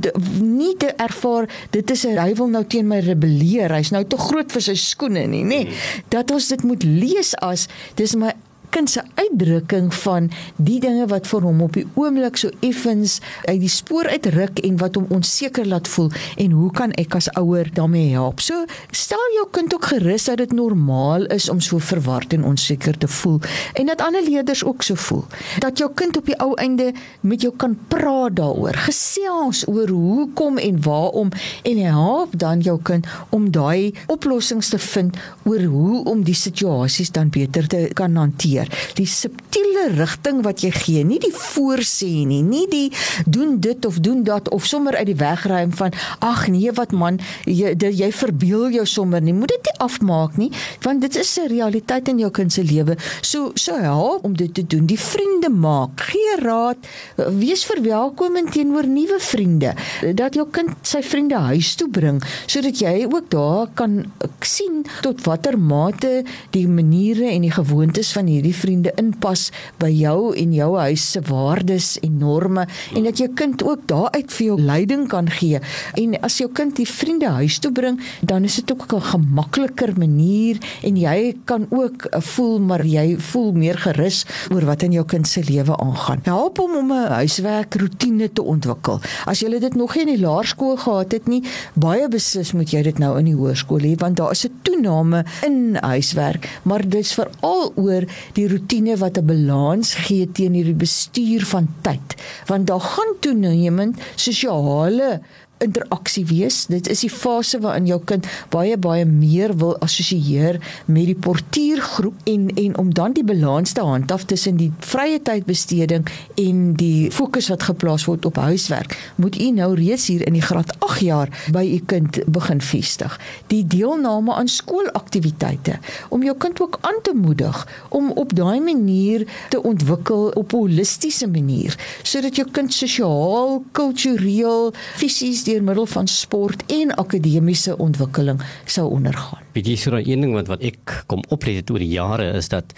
nie 0.41 0.75
te 0.81 0.93
ervaar 0.97 1.49
dit 1.71 1.91
is 1.91 2.05
'n 2.07 2.19
hy 2.19 2.35
wil 2.35 2.49
nou 2.49 2.65
teen 2.65 2.87
my 2.89 3.01
rebelleer. 3.01 3.73
Hy's 3.73 3.91
nou 3.91 4.05
te 4.05 4.17
groot 4.17 4.53
vir 4.53 4.63
sy 4.63 4.75
skoene 4.75 5.27
nie, 5.27 5.45
nê? 5.45 5.65
Nee. 5.65 5.77
Dat 6.09 6.31
ons 6.31 6.49
dit 6.49 6.63
moet 6.63 6.83
lees 6.83 7.35
as 7.35 7.69
dis 7.95 8.15
my 8.15 8.33
kind 8.71 8.91
se 8.91 9.03
uitdrukking 9.15 9.91
van 9.95 10.31
die 10.57 10.79
dinge 10.81 11.07
wat 11.11 11.27
vir 11.31 11.45
hom 11.47 11.63
op 11.65 11.77
die 11.79 11.87
oomblik 11.99 12.39
so 12.41 12.51
effens 12.67 13.19
uit 13.45 13.61
die 13.63 13.71
spoor 13.73 14.09
uitruk 14.11 14.61
en 14.67 14.79
wat 14.81 14.99
hom 14.99 15.07
onseker 15.15 15.67
laat 15.69 15.89
voel 15.89 16.11
en 16.41 16.55
hoe 16.57 16.71
kan 16.77 16.95
ek 17.01 17.17
as 17.19 17.31
ouer 17.39 17.71
daarmee 17.75 18.13
help? 18.15 18.41
So 18.41 18.67
stel 18.91 19.23
jou 19.37 19.47
kind 19.55 19.75
ook 19.75 19.91
gerus 19.93 20.29
dat 20.31 20.41
dit 20.43 20.53
normaal 20.57 21.27
is 21.35 21.49
om 21.53 21.61
so 21.61 21.79
verward 21.79 22.33
en 22.37 22.45
onseker 22.45 22.99
te 22.99 23.09
voel 23.09 23.41
en 23.75 23.91
dat 23.91 24.03
ander 24.05 24.25
leerders 24.27 24.65
ook 24.65 24.83
so 24.87 24.95
voel. 24.95 25.25
Dat 25.59 25.79
jou 25.79 25.91
kind 25.95 26.17
op 26.17 26.27
die 26.27 26.39
ou 26.43 26.55
einde 26.61 26.91
met 27.21 27.43
jou 27.43 27.53
kan 27.57 27.77
praat 27.89 28.37
daaroor, 28.37 28.77
gesels 28.87 29.65
oor 29.69 29.89
hoekom 29.89 30.59
en 30.59 30.83
waarom 30.83 31.29
en 31.63 31.83
help 31.85 32.39
dan 32.39 32.61
jou 32.61 32.79
kind 32.83 33.07
om 33.31 33.51
daai 33.51 33.95
oplossings 34.07 34.69
te 34.69 34.79
vind 34.79 35.17
oor 35.45 35.63
hoe 35.63 36.05
om 36.05 36.25
die 36.25 36.37
situasies 36.37 37.11
dan 37.11 37.31
beter 37.31 37.67
te 37.67 37.89
kan 37.95 38.17
hanteer. 38.17 38.60
Die 38.99 39.07
subtiele 39.07 39.89
rigting 39.97 40.43
wat 40.45 40.65
jy 40.65 40.71
gee, 40.75 41.05
nie 41.05 41.19
die 41.23 41.33
voorsê 41.35 42.27
nie, 42.27 42.43
nie 42.43 42.67
die 42.71 42.91
doen 43.27 43.59
dit 43.61 43.87
of 43.87 44.01
doen 44.01 44.25
dat 44.25 44.49
of 44.51 44.67
sommer 44.67 44.97
uit 44.97 45.07
die 45.07 45.19
weg 45.21 45.47
ruim 45.47 45.73
van 45.73 45.93
ag 46.19 46.47
nee 46.49 46.73
wat 46.73 46.93
man, 46.93 47.21
jy 47.45 47.75
dit, 47.75 47.99
jy 47.99 48.11
verbeel 48.13 48.71
jou 48.71 48.87
sommer 48.87 49.23
nie. 49.23 49.35
Moet 49.37 49.55
dit 49.55 49.71
nie 49.71 49.77
afmaak 49.81 50.37
nie, 50.37 50.51
want 50.83 51.01
dit 51.01 51.17
is 51.17 51.39
'n 51.39 51.49
realiteit 51.49 52.09
in 52.09 52.19
jou 52.19 52.31
kind 52.31 52.53
se 52.53 52.65
lewe. 52.65 52.97
So 53.23 53.51
so 53.55 53.77
help 53.77 54.25
om 54.25 54.37
dit 54.37 54.55
te 54.55 54.67
doen. 54.67 54.87
Die 54.87 54.99
vriende 54.99 55.49
maak, 55.49 56.01
gee 56.01 56.37
raad, 56.41 56.77
wees 57.17 57.65
verwelkomend 57.65 58.53
teenoor 58.53 58.87
nuwe 58.87 59.19
vriende. 59.19 59.75
Dat 60.15 60.35
jou 60.35 60.47
kind 60.51 60.71
sy 60.83 61.03
vriende 61.03 61.37
huis 61.37 61.75
toe 61.75 61.89
bring 61.89 62.21
sodat 62.47 62.81
jy 62.81 63.07
ook 63.07 63.31
daar 63.33 63.69
kan 63.79 64.13
sien 64.41 64.85
tot 65.05 65.23
watter 65.27 65.59
mate 65.59 66.25
die 66.55 66.67
maniere 66.69 67.29
en 67.31 67.45
die 67.47 67.53
gewoontes 67.55 68.13
van 68.17 68.29
hierdie 68.31 68.50
vriende 68.55 68.93
inpas 68.97 69.51
by 69.79 69.89
jou 69.89 70.35
en 70.37 70.53
jou 70.53 70.71
huis 70.79 71.11
se 71.11 71.21
waardes 71.21 71.99
en 72.01 72.19
norme 72.19 72.67
en 72.97 73.03
dat 73.05 73.19
jou 73.19 73.29
kind 73.35 73.63
ook 73.65 73.87
daaruit 73.87 74.33
vir 74.33 74.47
jou 74.47 74.61
leiding 74.61 75.09
kan 75.09 75.31
gee. 75.31 75.61
En 75.95 76.21
as 76.21 76.39
jou 76.39 76.51
kind 76.53 76.77
die 76.77 76.89
vriende 76.89 77.29
huis 77.29 77.59
toe 77.59 77.73
bring, 77.73 78.01
dan 78.21 78.45
is 78.45 78.55
dit 78.55 78.73
ook 78.73 78.93
'n 78.93 79.01
gemakliker 79.01 79.99
manier 79.99 80.59
en 80.83 80.97
jy 80.97 81.37
kan 81.45 81.67
ook 81.71 82.07
voel 82.11 82.59
maar 82.61 82.85
jy 82.87 83.17
voel 83.19 83.53
meer 83.53 83.79
gerus 83.79 84.25
oor 84.53 84.65
wat 84.65 84.83
in 84.83 84.93
jou 84.93 85.05
kind 85.05 85.29
se 85.29 85.43
lewe 85.45 85.77
aangaan. 85.77 86.21
Help 86.23 86.57
hom 86.57 86.77
om 86.77 86.93
'n 86.93 87.09
huiswerkroetine 87.09 88.33
te 88.33 88.43
ontwikkel. 88.43 89.01
As 89.27 89.41
jy 89.41 89.59
dit 89.61 89.75
nog 89.75 89.95
nie 89.95 90.03
in 90.07 90.15
die 90.15 90.27
laerskool 90.27 90.77
gehad 90.77 91.13
het 91.13 91.29
nie, 91.29 91.43
baie 91.75 92.09
beslis 92.09 92.53
moet 92.53 92.71
jy 92.71 92.83
dit 92.83 92.99
nou 92.99 93.19
in 93.19 93.25
die 93.25 93.37
hoërskool 93.37 93.81
hê 93.81 93.95
want 94.01 94.17
daar 94.17 94.31
is 94.31 94.45
'n 94.47 94.61
toename 94.63 95.25
in 95.47 95.77
huiswerk, 95.81 96.49
maar 96.63 96.89
dis 96.89 97.13
veral 97.13 97.73
oor 97.77 98.05
die 98.33 98.40
roetine 98.49 98.97
wat 98.97 99.19
'n 99.19 99.27
balans 99.27 99.95
gee 99.95 100.33
teenoor 100.33 100.65
die 100.65 100.75
bestuur 100.75 101.45
van 101.45 101.69
tyd. 101.81 102.15
Want 102.47 102.67
daar 102.67 102.81
gaan 102.81 103.15
toenemend 103.21 104.01
sosiale 104.15 105.21
interaksie 105.65 106.25
wees. 106.27 106.65
Dit 106.71 106.89
is 106.89 107.03
die 107.05 107.11
fase 107.13 107.61
waarin 107.61 107.87
jou 107.89 107.99
kind 108.05 108.27
baie 108.53 108.77
baie 108.81 109.05
meer 109.05 109.53
wil 109.61 109.77
assosieer 109.85 110.59
met 110.87 111.09
die 111.11 111.17
portuïergroep 111.27 112.29
en 112.33 112.49
en 112.65 112.77
om 112.81 112.93
dan 112.95 113.15
die 113.17 113.25
balans 113.25 113.73
te 113.77 113.85
handhaaf 113.85 114.25
tussen 114.31 114.57
die 114.61 114.71
vrye 114.85 115.21
tydbesteding 115.23 116.09
en 116.41 116.63
die 116.81 117.11
fokus 117.13 117.51
wat 117.53 117.67
geplaas 117.69 118.07
word 118.09 118.25
op 118.29 118.41
huiswerk. 118.41 118.97
Moet 119.17 119.39
u 119.41 119.51
nou 119.51 119.75
reeds 119.75 120.07
hier 120.13 120.27
in 120.27 120.39
die 120.39 120.45
graad 120.45 120.73
8 120.79 121.01
jaar 121.05 121.33
by 121.53 121.65
u 121.67 121.79
kind 121.93 122.21
begin 122.27 122.61
vestig. 122.61 123.19
Die 123.53 123.63
deelname 123.67 124.35
aan 124.35 124.49
skoolaktiwiteite 124.49 125.79
om 126.09 126.25
jou 126.25 126.37
kind 126.37 126.61
ook 126.61 126.79
aan 126.81 127.01
te 127.03 127.15
moedig 127.15 127.67
om 127.89 128.11
op 128.11 128.35
daai 128.37 128.61
manier 128.61 129.27
te 129.49 129.63
ontwikkel 129.63 130.31
op 130.35 130.53
'n 130.53 130.57
holistiese 130.57 131.29
manier 131.29 131.77
sodat 132.03 132.37
jou 132.37 132.49
kind 132.51 132.73
sosiaal, 132.75 133.63
kultureel, 133.73 134.73
fisies 134.97 135.45
deur 135.51 135.67
middel 135.67 135.89
van 135.91 136.09
sport 136.11 136.65
en 136.73 136.95
akademiese 137.03 137.77
ontwikkeling 137.77 138.41
sou 138.65 138.87
ondergaan. 138.95 139.45
Weet 139.55 139.67
jy 139.67 139.77
so 139.77 139.97
'n 139.97 140.21
ding 140.21 140.35
wat 140.35 140.49
wat 140.49 140.63
ek 140.63 141.05
kom 141.07 141.23
oplet 141.29 141.61
het 141.61 141.71
oor 141.71 141.83
die 141.83 141.95
jare 141.99 142.33
is 142.39 142.49
dat 142.49 142.73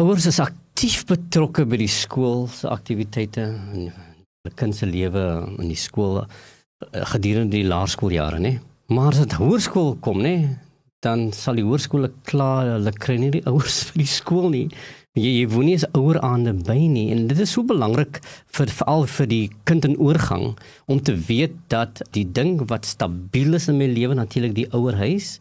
ouers 0.00 0.26
is 0.26 0.40
aktief 0.40 1.04
betrokke 1.06 1.64
by 1.66 1.76
die 1.76 1.90
skool 1.90 2.48
se 2.48 2.68
aktiwiteite 2.68 3.42
en 3.42 3.92
die 4.44 4.54
kind 4.58 4.74
se 4.76 4.86
lewe 4.86 5.22
in 5.58 5.68
die 5.70 5.78
skool 5.78 6.24
eh, 6.24 6.26
gedurende 7.14 7.56
die 7.56 7.68
laerskooljare, 7.68 8.40
nê? 8.42 8.58
Maar 8.92 9.14
as 9.14 9.22
dit 9.22 9.36
hoërskool 9.40 9.94
kom, 10.04 10.20
nê, 10.20 10.34
dan 11.04 11.30
sal 11.32 11.56
die 11.56 11.64
hoërskole 11.64 12.10
klaar 12.28 12.74
hulle 12.74 12.92
kry 12.92 13.16
nie 13.20 13.30
die 13.38 13.44
ouers 13.50 13.84
vir 13.90 14.02
die 14.02 14.10
skool 14.10 14.50
nie. 14.52 14.66
Jy 15.14 15.30
jy 15.30 15.42
woon 15.46 15.68
nie 15.70 15.76
as 15.78 15.84
ouer 15.94 16.18
aande 16.26 16.50
by 16.66 16.74
nie 16.90 17.12
en 17.14 17.28
dit 17.30 17.38
is 17.38 17.52
so 17.54 17.62
belangrik 17.62 18.16
vir 18.56 18.70
veral 18.78 19.04
vir 19.16 19.28
die 19.30 19.44
kind 19.70 19.86
in 19.86 19.94
oorgang 20.02 20.56
om 20.90 20.98
te 21.06 21.14
weet 21.28 21.54
dat 21.70 22.02
die 22.16 22.24
ding 22.26 22.56
wat 22.72 22.88
stabiel 22.90 23.54
is 23.54 23.68
in 23.70 23.78
my 23.78 23.86
lewe 23.86 24.16
natuurlik 24.18 24.56
die 24.56 24.66
ouerhuis 24.74 25.36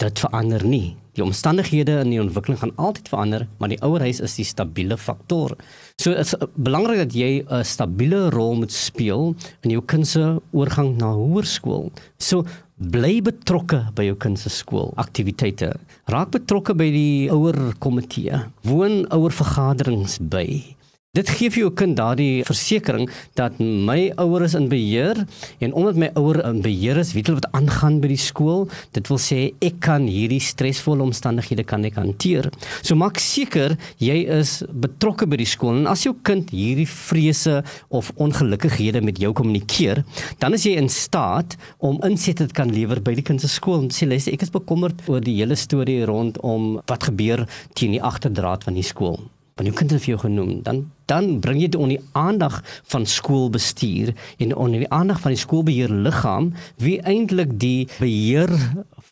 dit 0.00 0.22
verander 0.24 0.64
nie. 0.64 0.96
Die 1.14 1.22
omstandighede 1.22 2.00
in 2.02 2.10
die 2.10 2.20
ontwikkeling 2.20 2.58
gaan 2.60 2.74
altyd 2.74 3.08
verander, 3.08 3.46
maar 3.58 3.70
die 3.70 3.80
ouerhuis 3.86 4.20
is 4.24 4.34
die 4.34 4.46
stabiele 4.46 4.96
faktor. 4.98 5.54
So 6.02 6.10
dit 6.10 6.26
is 6.26 6.34
belangrik 6.54 7.04
dat 7.04 7.14
jy 7.14 7.44
'n 7.46 7.64
stabiele 7.64 8.30
rol 8.30 8.54
moet 8.54 8.72
speel 8.72 9.34
in 9.62 9.70
jou 9.70 9.82
kind 9.82 10.06
se 10.06 10.40
oorgang 10.52 10.96
na 10.98 11.12
hoërskool. 11.14 11.92
So 12.18 12.44
bly 12.76 13.22
betrokke 13.22 13.92
by 13.94 14.04
jou 14.04 14.16
kind 14.16 14.38
se 14.38 14.50
skool 14.50 14.92
aktiwiteite. 14.96 15.74
Raak 16.10 16.30
betrokke 16.30 16.74
by 16.74 16.90
die 16.90 17.30
ouer 17.30 17.74
komitee. 17.78 18.50
Woon 18.62 19.06
ouer 19.10 19.30
vergaderings 19.30 20.18
by. 20.18 20.76
Dit 21.14 21.28
gee 21.30 21.46
vir 21.46 21.60
jou 21.60 21.68
kind 21.78 21.94
daardie 21.94 22.42
versekering 22.42 23.04
dat 23.38 23.60
my 23.62 24.08
ouers 24.18 24.56
in 24.58 24.64
beheer 24.66 25.20
en 25.62 25.74
omdat 25.78 25.98
my 26.02 26.08
ouer 26.18 26.40
in 26.48 26.56
beheer 26.64 26.98
is, 26.98 27.12
weet 27.14 27.28
hulle 27.30 27.38
wat 27.38 27.52
aangaan 27.54 28.00
by 28.02 28.08
die 28.10 28.18
skool. 28.18 28.64
Dit 28.96 29.06
wil 29.12 29.20
sê 29.22 29.38
ek 29.62 29.76
kan 29.86 30.08
hierdie 30.10 30.40
stresvolle 30.42 31.06
omstandighede 31.06 31.62
kan 31.70 31.86
ek 31.86 32.00
hanteer. 32.00 32.48
So 32.82 32.98
maak 32.98 33.20
seker 33.22 33.76
jy 34.02 34.24
is 34.40 34.56
betrokke 34.66 35.28
by 35.30 35.38
die 35.38 35.46
skool 35.46 35.84
en 35.84 35.86
as 35.92 36.02
jou 36.02 36.16
kind 36.26 36.50
hierdie 36.50 36.88
vrese 36.90 37.60
of 37.94 38.10
ongelukkighede 38.18 39.04
met 39.06 39.22
jou 39.22 39.30
kommunikeer, 39.38 40.02
dan 40.42 40.58
is 40.58 40.66
jy 40.66 40.74
in 40.80 40.90
staat 40.90 41.54
om 41.78 42.02
insette 42.02 42.48
te 42.50 42.58
kan 42.58 42.74
lewer 42.74 42.98
by 42.98 43.14
die 43.14 43.26
kind 43.30 43.38
se 43.38 43.52
skool. 43.54 43.86
Sê 43.94 44.10
luister, 44.10 44.34
ek 44.34 44.48
is 44.48 44.54
bekommerd 44.58 45.06
oor 45.06 45.22
die 45.22 45.38
hele 45.38 45.54
storie 45.54 46.02
rondom 46.10 46.80
wat 46.90 47.06
gebeur 47.06 47.46
teen 47.78 47.94
die 47.94 48.02
agterdraad 48.02 48.66
van 48.66 48.82
die 48.82 48.86
skool 48.90 49.22
want 49.54 49.68
jou 49.68 49.76
kind 49.78 49.92
het 49.94 50.02
vir 50.02 50.14
jou 50.14 50.20
genoem 50.24 50.62
dan 50.66 50.82
dan 51.10 51.38
bring 51.44 51.60
jy 51.60 51.68
dit 51.68 51.80
onder 51.80 51.98
die 51.98 52.08
aandag 52.18 52.56
van 52.90 53.06
skoolbestuur 53.06 54.14
en 54.42 54.54
onder 54.56 54.82
die 54.82 54.90
aandag 54.90 55.20
van 55.20 55.34
die 55.34 55.40
skoolbeheer 55.40 55.92
liggaam 56.06 56.52
wie 56.82 56.96
eintlik 57.06 57.52
die 57.60 57.86
beheer 57.98 58.50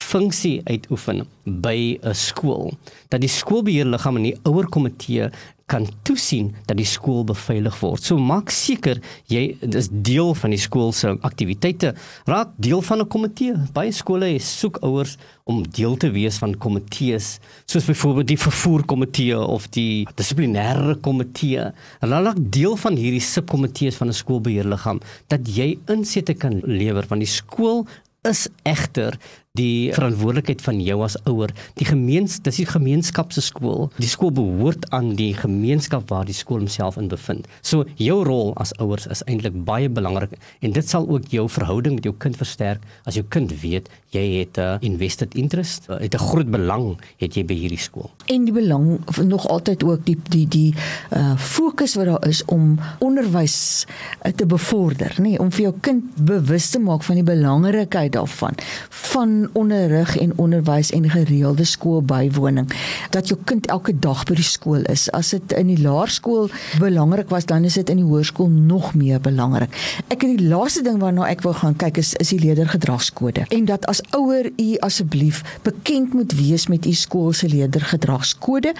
funksie 0.02 0.60
uitoefen 0.64 1.26
by 1.44 1.98
'n 2.02 2.14
skool 2.14 2.72
dat 3.08 3.20
die 3.20 3.30
skoolbeheerliggaam 3.30 4.16
en 4.16 4.30
die 4.30 4.38
ouer 4.42 4.68
komitee 4.68 5.30
kan 5.72 5.86
toesien 6.06 6.50
dat 6.68 6.76
die 6.76 6.88
skool 6.88 7.24
beveilig 7.28 7.78
word. 7.80 8.04
So 8.04 8.20
maak 8.20 8.52
seker 8.52 9.00
jy 9.32 9.44
is 9.72 9.88
deel 9.90 10.34
van 10.38 10.52
die 10.52 10.60
skool 10.60 10.92
se 10.96 11.14
aktiwiteite. 11.24 11.94
Raak 12.28 12.52
deel 12.60 12.82
van 12.84 13.00
'n 13.00 13.08
komitee. 13.08 13.54
Baie 13.72 13.92
skole 13.92 14.38
soek 14.38 14.78
ouers 14.82 15.16
om 15.44 15.62
deel 15.62 15.96
te 15.96 16.10
wees 16.10 16.38
van 16.38 16.54
komitees, 16.54 17.40
soos 17.66 17.84
byvoorbeeld 17.84 18.28
die 18.28 18.38
vervoerkomitee 18.38 19.38
of 19.38 19.66
die 19.74 20.06
dissiplinêre 20.14 21.00
komitee. 21.00 21.72
Raak 22.00 22.38
deel 22.38 22.76
van 22.76 22.96
hierdie 22.96 23.20
subkomitees 23.20 23.96
van 23.96 24.08
'n 24.08 24.20
skoolbeheerliggaam 24.22 25.00
dat 25.28 25.48
jy 25.56 25.78
insette 25.88 26.34
kan 26.34 26.60
lewer 26.64 27.06
van 27.06 27.18
die 27.18 27.32
skool 27.40 27.86
is 28.22 28.48
egter 28.62 29.18
die 29.58 29.92
verantwoordelikheid 29.92 30.62
van 30.64 30.78
jou 30.80 30.94
as 31.04 31.18
ouer. 31.28 31.50
Die 31.76 31.84
gemeens, 31.84 32.38
dis 32.40 32.62
die 32.62 32.64
gemeenskap 32.64 33.34
se 33.36 33.42
skool. 33.44 33.90
Die 34.00 34.08
skool 34.08 34.30
behoort 34.32 34.86
aan 34.96 35.10
die 35.18 35.34
gemeenskap 35.36 36.06
waar 36.08 36.24
die 36.24 36.36
skool 36.36 36.62
homself 36.62 36.96
in 36.96 37.10
bevind. 37.12 37.44
So 37.60 37.84
jou 38.00 38.22
rol 38.24 38.54
as 38.62 38.72
ouers 38.80 39.04
is 39.12 39.20
eintlik 39.28 39.58
baie 39.68 39.90
belangrik 39.92 40.38
en 40.64 40.72
dit 40.72 40.88
sal 40.88 41.04
ook 41.04 41.28
jou 41.28 41.44
verhouding 41.52 41.98
met 41.98 42.08
jou 42.08 42.14
kind 42.16 42.38
versterk 42.40 42.80
as 43.04 43.20
jou 43.20 43.26
kind 43.28 43.52
weet 43.60 43.92
jy 44.12 44.24
het 44.40 44.56
'n 44.58 44.78
invested 44.80 45.34
interest, 45.34 45.88
uh, 45.88 45.98
het 46.00 46.14
'n 46.14 46.18
groot 46.18 46.50
belang 46.50 46.96
het 47.16 47.34
jy 47.34 47.44
by 47.44 47.54
hierdie 47.54 47.78
skool. 47.78 48.10
En 48.26 48.44
die 48.44 48.52
belang 48.52 49.00
nog 49.24 49.48
altyd 49.48 49.84
ook 49.84 50.04
die 50.04 50.18
die 50.28 50.48
die 50.48 50.74
uh 51.10 51.36
fokus 51.36 51.94
wat 51.94 52.06
daar 52.06 52.28
is 52.28 52.44
om 52.44 52.78
onderwys 52.98 53.86
uh, 54.24 54.32
te 54.32 54.46
bevorder, 54.46 55.14
nê, 55.18 55.22
nee, 55.22 55.38
om 55.38 55.50
vir 55.52 55.62
jou 55.62 55.74
kind 55.80 56.04
bewus 56.16 56.70
te 56.70 56.78
maak 56.78 57.02
van 57.02 57.14
die 57.14 57.24
belangrikheid 57.24 58.12
daarvan 58.12 58.54
van 58.88 59.41
van 59.42 59.62
onderrig 59.62 60.18
en 60.18 60.32
onderwys 60.38 60.90
en 60.90 61.10
gereelde 61.10 61.64
skoolbywoning 61.64 62.68
dat 63.10 63.28
jou 63.28 63.38
kind 63.44 63.66
elke 63.66 63.94
dag 63.98 64.24
by 64.28 64.36
die 64.38 64.46
skool 64.46 64.84
is. 64.90 65.08
As 65.10 65.32
dit 65.34 65.52
in 65.58 65.70
die 65.72 65.80
laerskool 65.82 66.50
belangrik 66.80 67.30
was, 67.32 67.46
dan 67.48 67.64
is 67.64 67.74
dit 67.74 67.90
in 67.90 68.02
die 68.02 68.06
hoërskool 68.06 68.48
nog 68.48 68.94
meer 68.94 69.20
belangrik. 69.20 69.74
Ek 70.08 70.22
het 70.22 70.38
die 70.38 70.48
laaste 70.48 70.84
ding 70.86 71.00
waarna 71.02 71.26
ek 71.30 71.42
wil 71.46 71.56
gaan 71.58 71.76
kyk 71.76 71.98
is 71.98 72.14
is 72.22 72.30
die 72.34 72.40
leerdergedragskode 72.44 73.46
en 73.48 73.66
dat 73.66 73.86
as 73.90 74.02
ouer 74.16 74.50
u 74.56 74.68
asseblief 74.86 75.42
bekend 75.66 76.14
moet 76.14 76.32
wees 76.38 76.68
met 76.70 76.86
u 76.86 76.92
skool 76.92 77.32
se 77.32 77.48
leerdergedragskode 77.48 78.74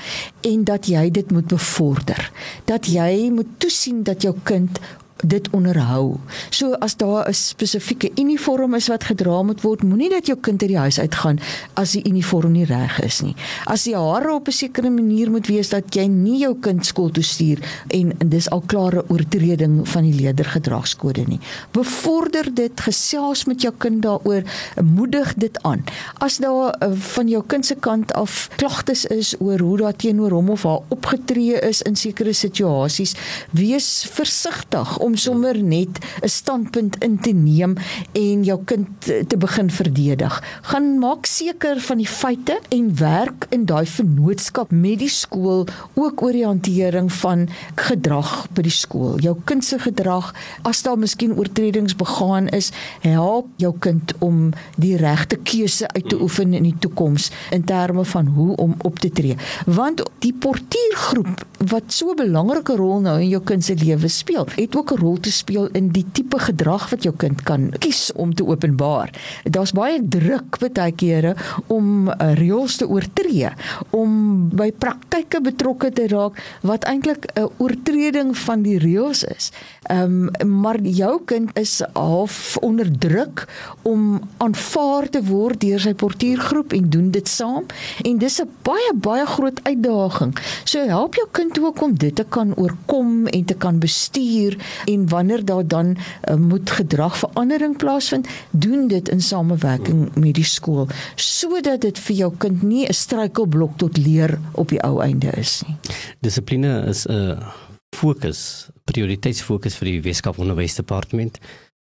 en 0.46 0.64
dat 0.64 0.86
jy 0.86 1.08
dit 1.10 1.30
moet 1.30 1.48
bevorder. 1.50 2.30
Dat 2.70 2.86
jy 2.86 3.30
moet 3.34 3.58
toesien 3.58 4.02
dat 4.06 4.22
jou 4.22 4.34
kind 4.46 4.78
dit 5.22 5.50
onderhou. 5.50 6.16
So 6.50 6.72
as 6.72 6.96
daar 6.96 7.28
'n 7.28 7.34
spesifieke 7.34 8.10
uniform 8.14 8.74
is 8.74 8.88
wat 8.88 9.04
gedra 9.04 9.42
moet 9.42 9.60
word, 9.60 9.82
moenie 9.82 10.10
dat 10.10 10.26
jou 10.26 10.38
kind 10.38 10.60
uit 10.62 10.70
die 10.70 10.78
huis 10.78 10.98
uitgaan 10.98 11.38
as 11.74 11.92
die 11.92 12.04
uniform 12.08 12.52
nie 12.52 12.64
reg 12.64 13.00
is 13.00 13.20
nie. 13.20 13.34
As 13.64 13.82
die 13.82 13.96
hare 13.96 14.34
op 14.34 14.48
'n 14.48 14.52
sekere 14.52 14.90
manier 14.90 15.30
moet 15.30 15.46
wees 15.46 15.68
dat 15.68 15.94
jy 15.94 16.06
nie 16.06 16.38
jou 16.38 16.54
kind 16.60 16.86
skool 16.86 17.10
toe 17.10 17.22
stuur 17.22 17.58
en, 17.88 18.12
en 18.18 18.28
dis 18.28 18.50
al 18.50 18.62
klare 18.66 19.04
oortreding 19.08 19.88
van 19.88 20.02
die 20.02 20.14
leerdergedragskode 20.14 21.24
nie. 21.26 21.40
Bevorder 21.70 22.54
dit, 22.54 22.80
gesels 22.80 23.44
met 23.44 23.62
jou 23.62 23.72
kind 23.78 24.02
daaroor, 24.02 24.42
moedig 24.82 25.34
dit 25.34 25.62
aan. 25.62 25.84
As 26.18 26.38
daar 26.38 26.76
uh, 26.82 26.92
van 27.14 27.28
jou 27.28 27.42
kind 27.46 27.66
se 27.66 27.74
kant 27.74 28.12
af 28.12 28.48
klagtes 28.56 29.04
is 29.04 29.34
oor 29.40 29.58
hoe 29.58 29.76
daar 29.76 29.96
teenoor 29.96 30.30
hom 30.30 30.50
of 30.50 30.62
haar 30.62 30.80
opgetree 30.88 31.60
is 31.60 31.82
in 31.82 31.96
sekere 31.96 32.32
situasies, 32.32 33.14
wees 33.50 34.06
versigtig 34.10 34.98
om 34.98 35.11
sommer 35.16 35.62
net 35.62 35.98
'n 36.22 36.28
standpunt 36.28 36.96
in 37.04 37.18
te 37.20 37.32
neem 37.32 37.76
en 38.12 38.44
jou 38.44 38.58
kind 38.64 38.88
te 39.28 39.36
begin 39.36 39.70
verdedig. 39.70 40.42
Gaan 40.62 40.98
maak 40.98 41.26
seker 41.26 41.80
van 41.80 41.96
die 41.96 42.08
feite 42.08 42.60
en 42.68 42.96
werk 42.96 43.46
in 43.50 43.64
daai 43.64 43.86
vennootskap 43.86 44.70
met 44.70 44.98
die 44.98 45.08
skool 45.08 45.66
ook 45.94 46.22
oor 46.22 46.32
die 46.32 46.46
hantering 46.46 47.12
van 47.12 47.48
gedrag 47.74 48.48
by 48.54 48.62
die 48.62 48.74
skool. 48.74 49.18
Jou 49.18 49.36
kind 49.44 49.64
se 49.64 49.78
gedrag, 49.78 50.34
as 50.62 50.82
daar 50.82 50.98
miskien 50.98 51.36
oortredings 51.36 51.96
begaan 51.96 52.48
is, 52.48 52.70
help 53.00 53.48
jou 53.56 53.72
kind 53.78 54.14
om 54.18 54.52
die 54.76 54.96
regte 54.96 55.36
keuse 55.36 55.88
uit 55.88 56.08
te 56.08 56.20
oefen 56.20 56.54
in 56.54 56.62
die 56.62 56.76
toekoms 56.78 57.30
in 57.50 57.64
terme 57.64 58.04
van 58.04 58.26
hoe 58.26 58.56
om 58.56 58.74
op 58.82 58.98
te 58.98 59.10
tree. 59.10 59.36
Want 59.66 60.02
die 60.24 60.34
portiergroep 60.34 61.46
wat 61.70 61.92
so 61.92 62.10
'n 62.10 62.16
belangrike 62.16 62.76
rol 62.76 63.00
nou 63.00 63.20
in 63.20 63.28
jou 63.28 63.42
kind 63.42 63.64
se 63.64 63.74
lewe 63.74 64.08
speel, 64.08 64.46
het 64.56 64.76
ook 64.76 64.92
'n 64.92 65.01
rol 65.02 65.18
te 65.20 65.32
speel 65.34 65.68
in 65.78 65.90
die 65.94 66.06
tipe 66.12 66.38
gedrag 66.38 66.88
wat 66.90 67.02
jou 67.06 67.14
kind 67.16 67.42
kan 67.48 67.70
kies 67.82 68.10
om 68.14 68.34
te 68.34 68.46
openbaar. 68.46 69.10
Daar's 69.44 69.74
baie 69.76 70.00
druk 70.02 70.60
baie 70.62 70.92
kere 70.92 71.34
om 71.72 72.08
uh, 72.08 72.32
reëls 72.38 72.78
te 72.80 72.88
oortree, 72.88 73.50
om 73.90 74.48
by 74.52 74.70
praktyke 74.72 75.40
betrokke 75.42 75.90
te 75.94 76.06
raak 76.10 76.38
wat 76.62 76.84
eintlik 76.84 77.26
'n 77.34 77.50
oortreding 77.58 78.36
van 78.36 78.62
die 78.62 78.78
reëls 78.78 79.24
is. 79.24 79.52
Ehm 79.90 80.30
um, 80.40 80.60
maar 80.62 80.80
jou 80.80 81.20
kind 81.24 81.50
is 81.58 81.82
half 81.92 82.56
onder 82.60 82.86
druk 82.98 83.46
om 83.82 84.20
aanvaar 84.38 85.08
te 85.08 85.22
word 85.24 85.60
deur 85.60 85.80
sy 85.80 85.94
portiergroep 85.94 86.72
en 86.72 86.90
doen 86.90 87.10
dit 87.10 87.28
saam 87.28 87.64
en 88.04 88.18
dis 88.18 88.40
'n 88.40 88.48
baie 88.62 88.92
baie 88.94 89.26
groot 89.26 89.60
uitdaging. 89.62 90.36
So 90.64 90.78
help 90.86 91.14
jou 91.14 91.28
kind 91.30 91.58
ook 91.58 91.82
om 91.82 91.94
dit 91.94 92.14
te 92.14 92.24
kan 92.28 92.54
oorkom 92.56 93.26
en 93.26 93.44
te 93.44 93.54
kan 93.54 93.78
bestuur 93.78 94.56
en 94.84 95.08
wanneer 95.08 95.44
daar 95.44 95.66
dan 95.66 95.96
uh, 95.96 96.34
moet 96.34 96.70
gedragverandering 96.70 97.76
plaasvind, 97.76 98.28
doen 98.50 98.88
dit 98.88 99.08
in 99.08 99.20
samewerking 99.20 100.14
met 100.14 100.34
die 100.34 100.44
skool 100.44 100.88
sodat 101.14 101.80
dit 101.80 101.98
vir 101.98 102.16
jou 102.16 102.30
kind 102.38 102.62
nie 102.62 102.86
'n 102.86 102.92
struikelblok 102.92 103.76
tot 103.76 103.96
leer 103.96 104.38
op 104.52 104.68
die 104.68 104.82
ou 104.82 105.00
einde 105.02 105.30
is 105.36 105.62
nie. 105.66 105.76
Dissipline 106.20 106.86
is 106.86 107.06
'n 107.06 107.12
uh, 107.12 107.48
fokus, 107.96 108.68
prioriteitsfokus 108.84 109.76
vir 109.76 109.88
die 109.88 110.02
Weskaap 110.02 110.38
Onderwysdepartement 110.38 111.38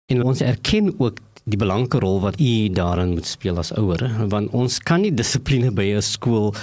en 0.07 0.23
ons 0.23 0.41
erken 0.41 0.95
ook 0.99 1.19
die 1.45 1.59
belangrike 1.59 1.99
rol 1.99 2.21
wat 2.21 2.41
u 2.41 2.69
daarin 2.69 3.15
moet 3.17 3.27
speel 3.27 3.59
as 3.59 3.73
ouer, 3.73 4.03
want 4.29 4.53
ons 4.57 4.79
kan 4.79 5.01
nie 5.01 5.15
dissipline 5.15 5.71
by 5.71 5.95
'n 5.97 6.03
skool 6.03 6.55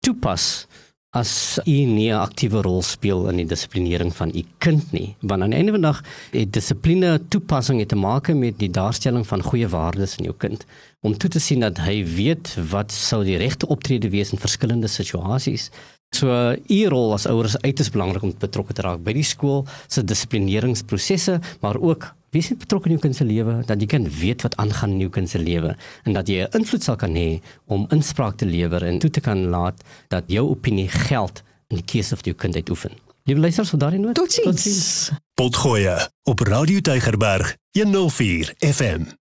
toepas 0.00 0.66
as 1.14 1.60
u 1.64 1.76
nie 1.86 2.10
'n 2.10 2.18
aktiewe 2.18 2.62
rol 2.62 2.82
speel 2.82 3.28
in 3.28 3.36
die 3.36 3.46
dissiplinering 3.46 4.12
van 4.14 4.32
u 4.34 4.42
kind 4.58 4.92
nie. 4.92 5.14
Want 5.20 5.42
aan 5.42 5.50
die 5.50 5.58
einde 5.58 5.72
van 5.72 5.80
die 5.80 5.90
dag 5.90 6.02
het 6.30 6.52
dissipline 6.52 7.20
toepassing 7.28 7.78
het 7.78 7.88
te 7.88 7.96
maak 7.96 8.34
met 8.34 8.58
die 8.58 8.70
daarstelling 8.70 9.26
van 9.26 9.42
goeie 9.42 9.68
waardes 9.68 10.16
in 10.16 10.24
jou 10.24 10.34
kind. 10.36 10.64
Om 11.00 11.16
toe 11.16 11.30
te 11.30 11.38
sien 11.38 11.60
dat 11.60 11.78
hy 11.78 12.04
weet 12.04 12.56
wat 12.70 12.92
sou 12.92 13.24
die 13.24 13.36
regte 13.36 13.68
optrede 13.68 14.10
wees 14.10 14.32
in 14.32 14.38
verskillende 14.38 14.88
situasies 14.88 15.70
so 16.14 16.54
u 16.54 16.80
rol 16.88 17.14
as 17.16 17.26
ouers 17.26 17.54
is 17.54 17.62
uiters 17.62 17.90
belangrik 17.90 18.22
om 18.22 18.34
betrokke 18.38 18.74
te 18.74 18.82
raak 18.82 19.02
by 19.04 19.12
die 19.16 19.26
skool 19.26 19.64
se 19.86 20.04
dissiplineringsprosesse 20.04 21.40
maar 21.60 21.80
ook 21.80 22.10
wees 22.34 22.50
net 22.50 22.58
betrokke 22.58 22.90
in 22.90 22.96
jou 22.96 23.02
kind 23.04 23.16
se 23.16 23.24
lewe 23.24 23.60
dat 23.68 23.80
jy 23.80 23.88
kan 23.90 24.08
weet 24.20 24.42
wat 24.42 24.56
aangaan 24.62 24.96
in 24.96 25.04
jou 25.06 25.12
kind 25.14 25.30
se 25.30 25.38
lewe 25.38 25.74
en 26.04 26.12
dat 26.12 26.28
jy 26.28 26.44
'n 26.44 26.58
invloed 26.60 26.82
sal 26.82 26.96
kan 26.96 27.14
hê 27.14 27.40
om 27.66 27.86
inspraak 27.90 28.36
te 28.36 28.46
lewer 28.46 28.82
en 28.82 28.98
toe 28.98 29.10
te 29.10 29.20
kan 29.20 29.48
laat 29.50 29.84
dat 30.08 30.24
jou 30.26 30.48
opinie 30.50 30.88
geld 30.88 31.42
in 31.70 31.76
die 31.76 31.86
keuse 31.86 32.16
van 32.16 32.24
jou 32.24 32.36
kind 32.36 32.54
uitoefen. 32.54 32.92
Liewe 33.24 33.40
luisters, 33.40 33.70
vir 33.70 33.78
daardie 33.78 34.00
noot. 34.00 34.14
Totsiens. 34.14 35.10
Potgoeie 35.34 35.96
op 36.28 36.40
Radio 36.40 36.80
Tygerberg 36.80 37.56
104 37.72 38.54
FM. 38.60 39.23